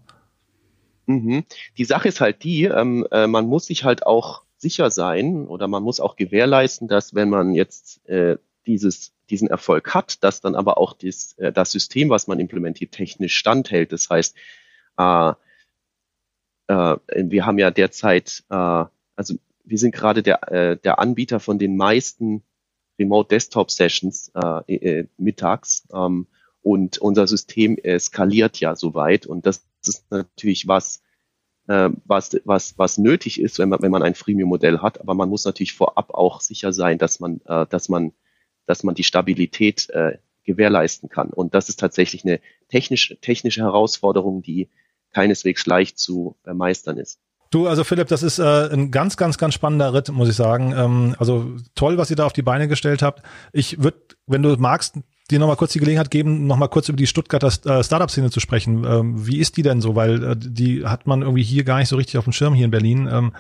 [1.08, 1.44] Mhm.
[1.78, 5.68] Die Sache ist halt die, ähm, äh, man muss sich halt auch sicher sein oder
[5.68, 10.56] man muss auch gewährleisten, dass wenn man jetzt äh, dieses, diesen Erfolg hat, dass dann
[10.56, 13.92] aber auch das, äh, das System, was man implementiert, technisch standhält.
[13.92, 14.36] Das heißt,
[14.98, 15.34] äh,
[16.68, 18.86] äh, wir haben ja derzeit, äh,
[19.16, 22.44] also wir sind gerade der, äh, der Anbieter von den meisten
[23.00, 25.88] Remote Desktop Sessions äh, äh, mittags.
[25.94, 26.28] Ähm,
[26.62, 29.28] und unser System skaliert ja soweit.
[29.28, 31.04] Und das ist natürlich was,
[31.68, 35.30] äh, was, was, was nötig ist, wenn man, wenn man ein Freemium-Modell hat, aber man
[35.30, 38.14] muss natürlich vorab auch sicher sein, dass man, äh, dass man,
[38.66, 41.30] dass man die Stabilität äh, gewährleisten kann.
[41.30, 42.40] Und das ist tatsächlich eine
[42.70, 44.70] technisch, technische Herausforderung, die
[45.16, 47.20] keineswegs leicht zu äh, meistern ist.
[47.50, 50.74] Du, also Philipp, das ist äh, ein ganz, ganz, ganz spannender Ritt, muss ich sagen.
[50.76, 53.24] Ähm, also toll, was ihr da auf die Beine gestellt habt.
[53.54, 53.98] Ich würde,
[54.28, 54.98] wenn du magst,
[55.32, 58.84] dir nochmal kurz die Gelegenheit geben, nochmal kurz über die Stuttgarter äh, Startup-Szene zu sprechen.
[58.84, 59.96] Ähm, wie ist die denn so?
[59.96, 62.66] Weil äh, die hat man irgendwie hier gar nicht so richtig auf dem Schirm hier
[62.66, 63.08] in Berlin.
[63.10, 63.32] Ähm,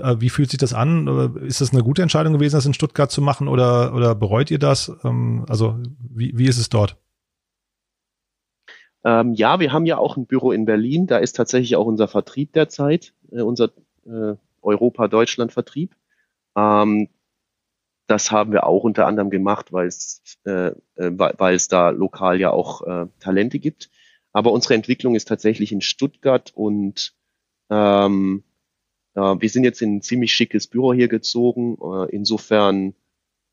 [0.00, 1.08] äh, wie fühlt sich das an?
[1.44, 4.60] Ist das eine gute Entscheidung gewesen, das in Stuttgart zu machen oder, oder bereut ihr
[4.60, 4.92] das?
[5.02, 6.99] Ähm, also wie, wie ist es dort?
[9.04, 11.06] Ähm, ja, wir haben ja auch ein Büro in Berlin.
[11.06, 13.70] Da ist tatsächlich auch unser Vertrieb derzeit, äh, unser
[14.06, 15.94] äh, Europa-Deutschland-Vertrieb.
[16.56, 17.08] Ähm,
[18.06, 22.82] das haben wir auch unter anderem gemacht, weil es, äh, äh da lokal ja auch
[22.82, 23.90] äh, Talente gibt.
[24.32, 27.14] Aber unsere Entwicklung ist tatsächlich in Stuttgart und
[27.70, 28.42] ähm,
[29.14, 31.78] äh, wir sind jetzt in ein ziemlich schickes Büro hier gezogen.
[31.82, 32.94] Äh, insofern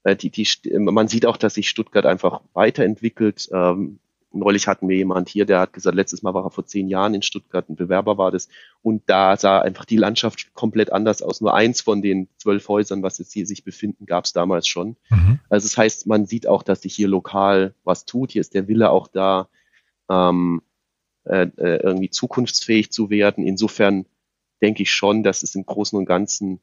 [0.04, 0.48] äh, die, die,
[0.80, 3.50] man sieht auch, dass sich Stuttgart einfach weiterentwickelt.
[3.52, 4.00] Ähm,
[4.32, 7.14] neulich hatten wir jemand hier, der hat gesagt, letztes Mal war er vor zehn Jahren
[7.14, 8.50] in Stuttgart, ein Bewerber war das.
[8.82, 11.42] Und da sah einfach die Landschaft komplett anders aus.
[11.42, 14.98] Nur eins von den zwölf Häusern, was jetzt hier sich befinden, gab es damals schon.
[15.10, 15.40] Mhm.
[15.50, 18.32] Also das heißt, man sieht auch, dass sich hier lokal was tut.
[18.32, 19.50] Hier ist der Wille auch da,
[20.10, 20.62] ähm,
[21.26, 23.46] äh, äh irgendwie zukunftsfähig zu werden.
[23.46, 24.06] Insofern
[24.62, 26.60] denke ich schon, dass es im Großen und Ganzen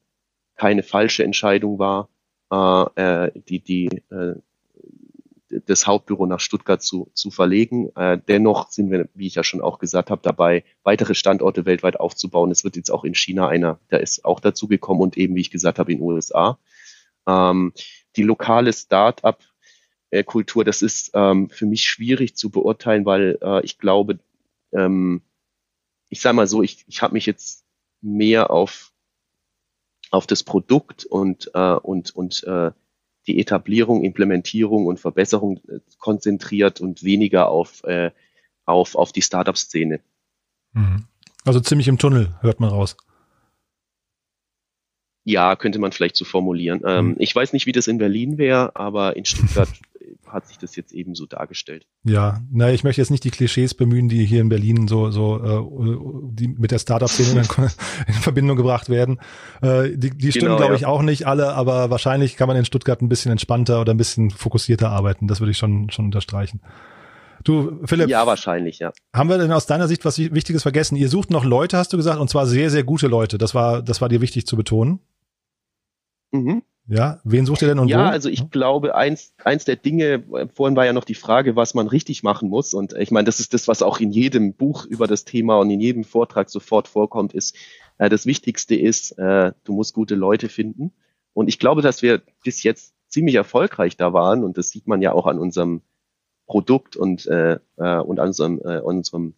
[0.57, 2.09] keine falsche Entscheidung war,
[2.53, 4.37] äh, äh die, die äh,
[5.67, 7.91] das Hauptbüro nach Stuttgart zu, zu verlegen.
[7.97, 11.99] Äh, dennoch sind wir, wie ich ja schon auch gesagt habe, dabei, weitere Standorte weltweit
[11.99, 12.51] aufzubauen.
[12.51, 15.41] Es wird jetzt auch in China einer, der ist auch dazu gekommen und eben, wie
[15.41, 16.59] ich gesagt habe, in den USA.
[17.27, 17.73] Ähm,
[18.17, 24.19] die lokale Start-up-Kultur, das ist ähm, für mich schwierig zu beurteilen, weil äh, ich glaube,
[24.73, 25.23] ähm,
[26.09, 27.65] ich sage mal so, ich, ich habe mich jetzt
[28.01, 28.93] mehr auf
[30.11, 32.71] auf das Produkt und äh, und und äh,
[33.27, 38.11] die Etablierung, Implementierung und Verbesserung äh, konzentriert und weniger auf, äh,
[38.65, 40.01] auf, auf die Startup-Szene.
[40.73, 41.05] Mhm.
[41.45, 42.97] Also ziemlich im Tunnel, hört man raus.
[45.25, 46.83] Ja, könnte man vielleicht so formulieren.
[46.87, 47.17] Ähm, mhm.
[47.19, 49.69] Ich weiß nicht, wie das in Berlin wäre, aber in Stuttgart
[50.35, 51.87] hat sich das jetzt eben so dargestellt.
[52.03, 55.39] Ja, na, ich möchte jetzt nicht die Klischees bemühen, die hier in Berlin so, so
[55.39, 57.65] äh, die mit der Startup-Szene in,
[58.09, 59.21] in, Verbindung gebracht werden.
[59.63, 60.79] Äh, die die stimmen, genau, glaube ja.
[60.79, 63.97] ich, auch nicht alle, aber wahrscheinlich kann man in Stuttgart ein bisschen entspannter oder ein
[63.97, 65.29] bisschen fokussierter arbeiten.
[65.29, 66.61] Das würde ich schon, schon unterstreichen.
[67.45, 68.09] Du, Philipp.
[68.09, 68.93] Ja, wahrscheinlich, ja.
[69.15, 70.97] Haben wir denn aus deiner Sicht was Wichtiges vergessen?
[70.97, 73.39] Ihr sucht noch Leute, hast du gesagt, und zwar sehr, sehr gute Leute.
[73.39, 75.01] Das war, das war dir wichtig zu betonen.
[76.33, 76.63] Mhm.
[76.87, 78.03] Ja, wen sucht ihr denn und ja, wo?
[78.03, 80.23] Ja, also ich glaube, eins, eins der Dinge,
[80.53, 82.75] vorhin war ja noch die Frage, was man richtig machen muss.
[82.75, 85.71] Und ich meine, das ist das, was auch in jedem Buch über das Thema und
[85.71, 87.57] in jedem Vortrag sofort vorkommt, ist,
[87.99, 90.93] äh, das Wichtigste ist, äh, du musst gute Leute finden.
[91.33, 94.45] Und ich glaube, dass wir bis jetzt ziemlich erfolgreich da waren.
[94.45, 95.81] Und das sieht man ja auch an unserem
[96.47, 99.35] Produkt und, äh, äh und an unserem, äh, unserem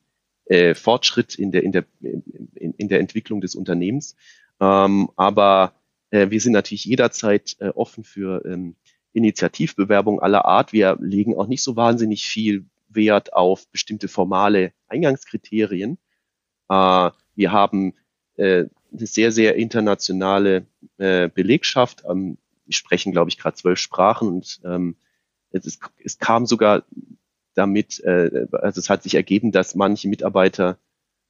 [0.47, 4.17] äh, Fortschritt in der, in der, in, in der Entwicklung des Unternehmens.
[4.61, 8.77] Ähm, aber äh, wir sind natürlich jederzeit äh, offen für ähm,
[9.13, 10.73] Initiativbewerbungen aller Art.
[10.73, 15.99] Wir legen auch nicht so wahnsinnig viel Wert auf bestimmte formale Eingangskriterien.
[16.69, 17.95] Äh, wir haben
[18.37, 20.67] äh, eine sehr, sehr internationale
[20.99, 22.05] äh, Belegschaft.
[22.09, 24.97] Ähm, wir sprechen, glaube ich, gerade zwölf Sprachen und ähm,
[25.51, 26.85] es, kam sogar
[27.55, 30.79] damit, äh, also es hat sich ergeben, dass manche Mitarbeiter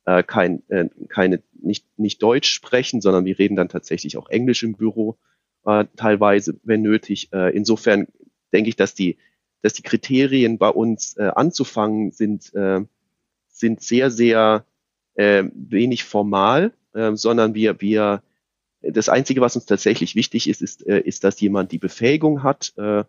[0.06, 4.62] äh, kein, äh, keine, nicht, nicht Deutsch sprechen, sondern wir reden dann tatsächlich auch Englisch
[4.62, 5.18] im Büro
[5.66, 7.32] äh, teilweise, wenn nötig.
[7.32, 8.06] Äh, insofern
[8.52, 9.18] denke ich, dass die,
[9.62, 12.80] dass die Kriterien bei uns äh, anzufangen sind, äh,
[13.48, 14.64] sind sehr, sehr
[15.14, 18.22] äh, wenig formal, äh, sondern wir, wir,
[18.82, 22.72] das Einzige, was uns tatsächlich wichtig ist, ist, äh, ist dass jemand die Befähigung hat,
[22.76, 23.02] äh,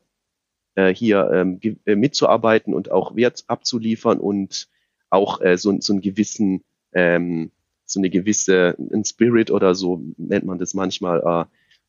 [0.76, 4.68] äh hier ähm, äh, mitzuarbeiten und auch Wert abzuliefern und
[5.10, 6.64] auch äh, so, so einen gewissen
[6.94, 7.52] ähm,
[7.86, 11.20] so eine gewisse, ein Spirit oder so nennt man das manchmal.
[11.20, 11.46] Äh,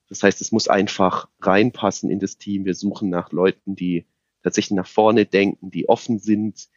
[0.09, 2.65] das heißt, es muss einfach reinpassen in das Team.
[2.65, 4.07] Wir suchen nach Leuten, die
[4.43, 6.69] tatsächlich nach vorne denken, die offen sind,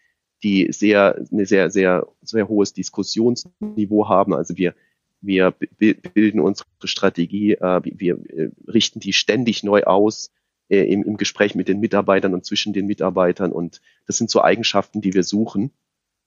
[0.43, 4.33] die sehr, eine sehr, sehr, sehr hohes Diskussionsniveau haben.
[4.33, 4.73] Also wir,
[5.21, 10.31] wir bilden unsere Strategie, äh, wir äh, richten die ständig neu aus
[10.67, 13.51] äh, im, im Gespräch mit den Mitarbeitern und zwischen den Mitarbeitern.
[13.51, 15.71] Und das sind so Eigenschaften, die wir suchen.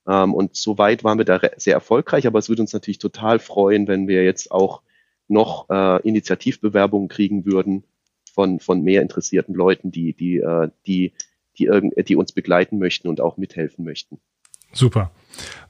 [0.07, 3.89] Ähm, und soweit waren wir da sehr erfolgreich, aber es würde uns natürlich total freuen,
[3.89, 4.83] wenn wir jetzt auch
[5.29, 7.85] noch äh, Initiativbewerbungen kriegen würden
[8.33, 11.13] von, von mehr interessierten Leuten, die, die, äh, die,
[11.59, 14.21] die, irgend, die uns begleiten möchten und auch mithelfen möchten.
[14.73, 15.13] Super.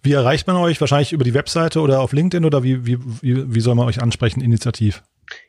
[0.03, 0.81] Wie erreicht man euch?
[0.81, 4.03] Wahrscheinlich über die Webseite oder auf LinkedIn oder wie, wie, wie, wie soll man euch
[4.03, 5.03] ansprechen, initiativ?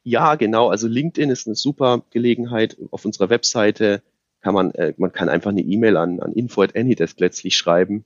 [0.03, 0.69] Ja, genau.
[0.69, 2.77] Also LinkedIn ist eine super Gelegenheit.
[2.91, 4.03] Auf unserer Webseite
[4.41, 8.05] kann man, äh, man kann einfach eine E-Mail an, an info at anydesk letztlich schreiben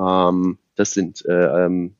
[0.00, 1.96] ähm, das sind äh, ähm,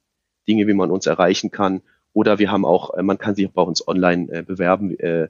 [0.48, 1.82] Dinge, wie man uns erreichen kann.
[2.12, 4.98] Oder wir haben auch, äh, man kann sich auch bei uns online äh, bewerben.
[4.98, 5.28] Äh,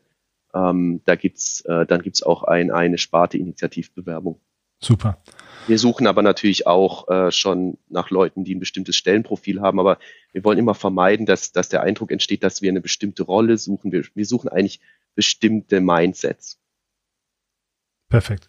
[0.54, 4.40] ähm, da gibt's, äh, dann gibt's auch ein, eine Sparte Initiativbewerbung.
[4.82, 5.18] Super.
[5.66, 9.98] Wir suchen aber natürlich auch äh, schon nach Leuten, die ein bestimmtes Stellenprofil haben, aber
[10.32, 13.92] wir wollen immer vermeiden, dass, dass der Eindruck entsteht, dass wir eine bestimmte Rolle suchen.
[13.92, 14.80] Wir, wir suchen eigentlich
[15.14, 16.58] bestimmte Mindsets.
[18.08, 18.48] Perfekt.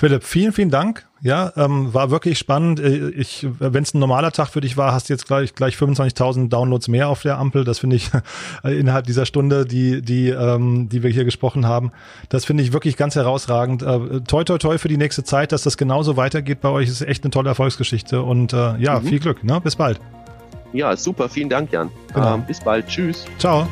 [0.00, 1.06] Philipp, vielen, vielen Dank.
[1.20, 2.80] Ja, ähm, war wirklich spannend.
[2.80, 5.74] Äh, ich, wenn es ein normaler Tag für dich war, hast du jetzt gleich gleich
[5.74, 7.64] 25.000 Downloads mehr auf der Ampel.
[7.64, 8.10] Das finde ich
[8.64, 11.92] innerhalb dieser Stunde, die die ähm, die wir hier gesprochen haben,
[12.30, 13.82] das finde ich wirklich ganz herausragend.
[13.82, 16.88] Äh, toi toi toi für die nächste Zeit, dass das genauso weitergeht bei euch.
[16.88, 19.04] Ist echt eine tolle Erfolgsgeschichte und äh, ja, mhm.
[19.04, 19.44] viel Glück.
[19.44, 19.60] Ne?
[19.60, 20.00] Bis bald.
[20.72, 21.28] Ja, super.
[21.28, 21.90] Vielen Dank, Jan.
[22.14, 22.36] Genau.
[22.36, 22.86] Ähm, bis bald.
[22.86, 23.26] Tschüss.
[23.38, 23.68] Ciao.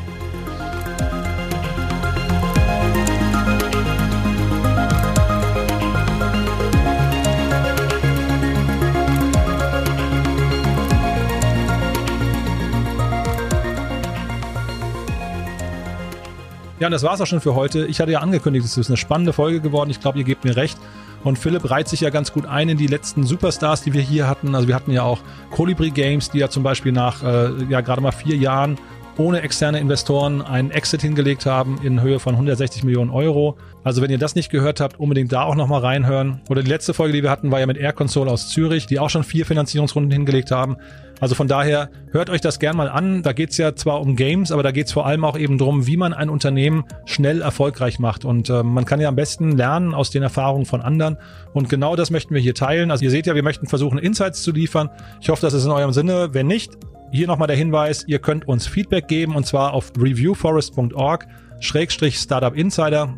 [16.79, 17.85] Ja, und das war's auch schon für heute.
[17.87, 19.89] Ich hatte ja angekündigt, es ist eine spannende Folge geworden.
[19.89, 20.77] Ich glaube, ihr gebt mir recht.
[21.25, 24.27] Und Philipp reiht sich ja ganz gut ein in die letzten Superstars, die wir hier
[24.27, 24.55] hatten.
[24.55, 25.19] Also wir hatten ja auch
[25.51, 28.77] Colibri Games, die ja zum Beispiel nach äh, ja gerade mal vier Jahren
[29.17, 33.57] ohne externe Investoren einen Exit hingelegt haben in Höhe von 160 Millionen Euro.
[33.83, 36.39] Also wenn ihr das nicht gehört habt, unbedingt da auch nochmal reinhören.
[36.49, 38.97] Oder die letzte Folge, die wir hatten, war ja mit Air Console aus Zürich, die
[38.97, 40.77] auch schon vier Finanzierungsrunden hingelegt haben.
[41.19, 43.23] Also von daher hört euch das gern mal an.
[43.23, 45.97] Da geht's ja zwar um Games, aber da geht's vor allem auch eben drum, wie
[45.97, 48.25] man ein Unternehmen schnell erfolgreich macht.
[48.25, 51.17] Und äh, man kann ja am besten lernen aus den Erfahrungen von anderen.
[51.53, 52.91] Und genau das möchten wir hier teilen.
[52.91, 54.89] Also ihr seht ja, wir möchten versuchen, Insights zu liefern.
[55.21, 56.33] Ich hoffe, das ist in eurem Sinne.
[56.33, 56.71] Wenn nicht,
[57.11, 61.27] hier nochmal der Hinweis, ihr könnt uns Feedback geben und zwar auf reviewforest.org
[61.59, 63.15] Schrägstrich Startup Insider.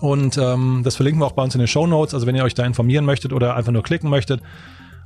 [0.00, 2.14] Und ähm, das verlinken wir auch bei uns in den Show Notes.
[2.14, 4.40] Also wenn ihr euch da informieren möchtet oder einfach nur klicken möchtet.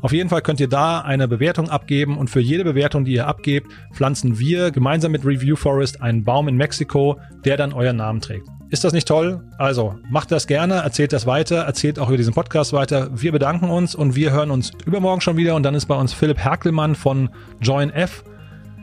[0.05, 3.26] Auf jeden Fall könnt ihr da eine Bewertung abgeben und für jede Bewertung, die ihr
[3.26, 8.20] abgebt, pflanzen wir gemeinsam mit Review Forest einen Baum in Mexiko, der dann euren Namen
[8.20, 8.46] trägt.
[8.68, 9.40] Ist das nicht toll?
[9.57, 13.09] Also macht das gerne, erzählt das weiter, erzählt auch über diesen Podcast weiter.
[13.14, 16.12] Wir bedanken uns und wir hören uns übermorgen schon wieder und dann ist bei uns
[16.12, 17.30] Philipp Herkelmann von
[17.62, 18.24] Join F.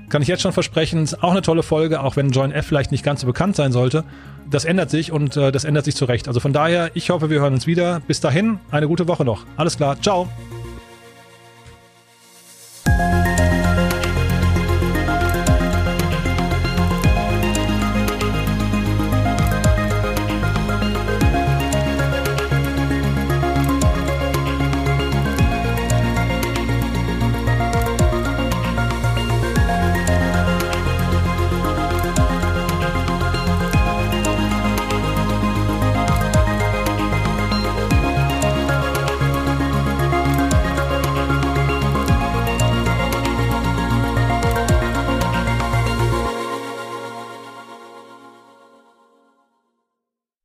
[0.10, 2.92] Kann ich jetzt schon versprechen, ist auch eine tolle Folge, auch wenn Join F vielleicht
[2.92, 4.06] nicht ganz so bekannt sein sollte.
[4.50, 6.28] Das ändert sich und äh, das ändert sich zurecht.
[6.28, 8.02] Also von daher, ich hoffe, wir hören uns wieder.
[8.08, 9.46] Bis dahin, eine gute Woche noch.
[9.56, 10.28] Alles klar, ciao.
[12.98, 13.31] Thank you.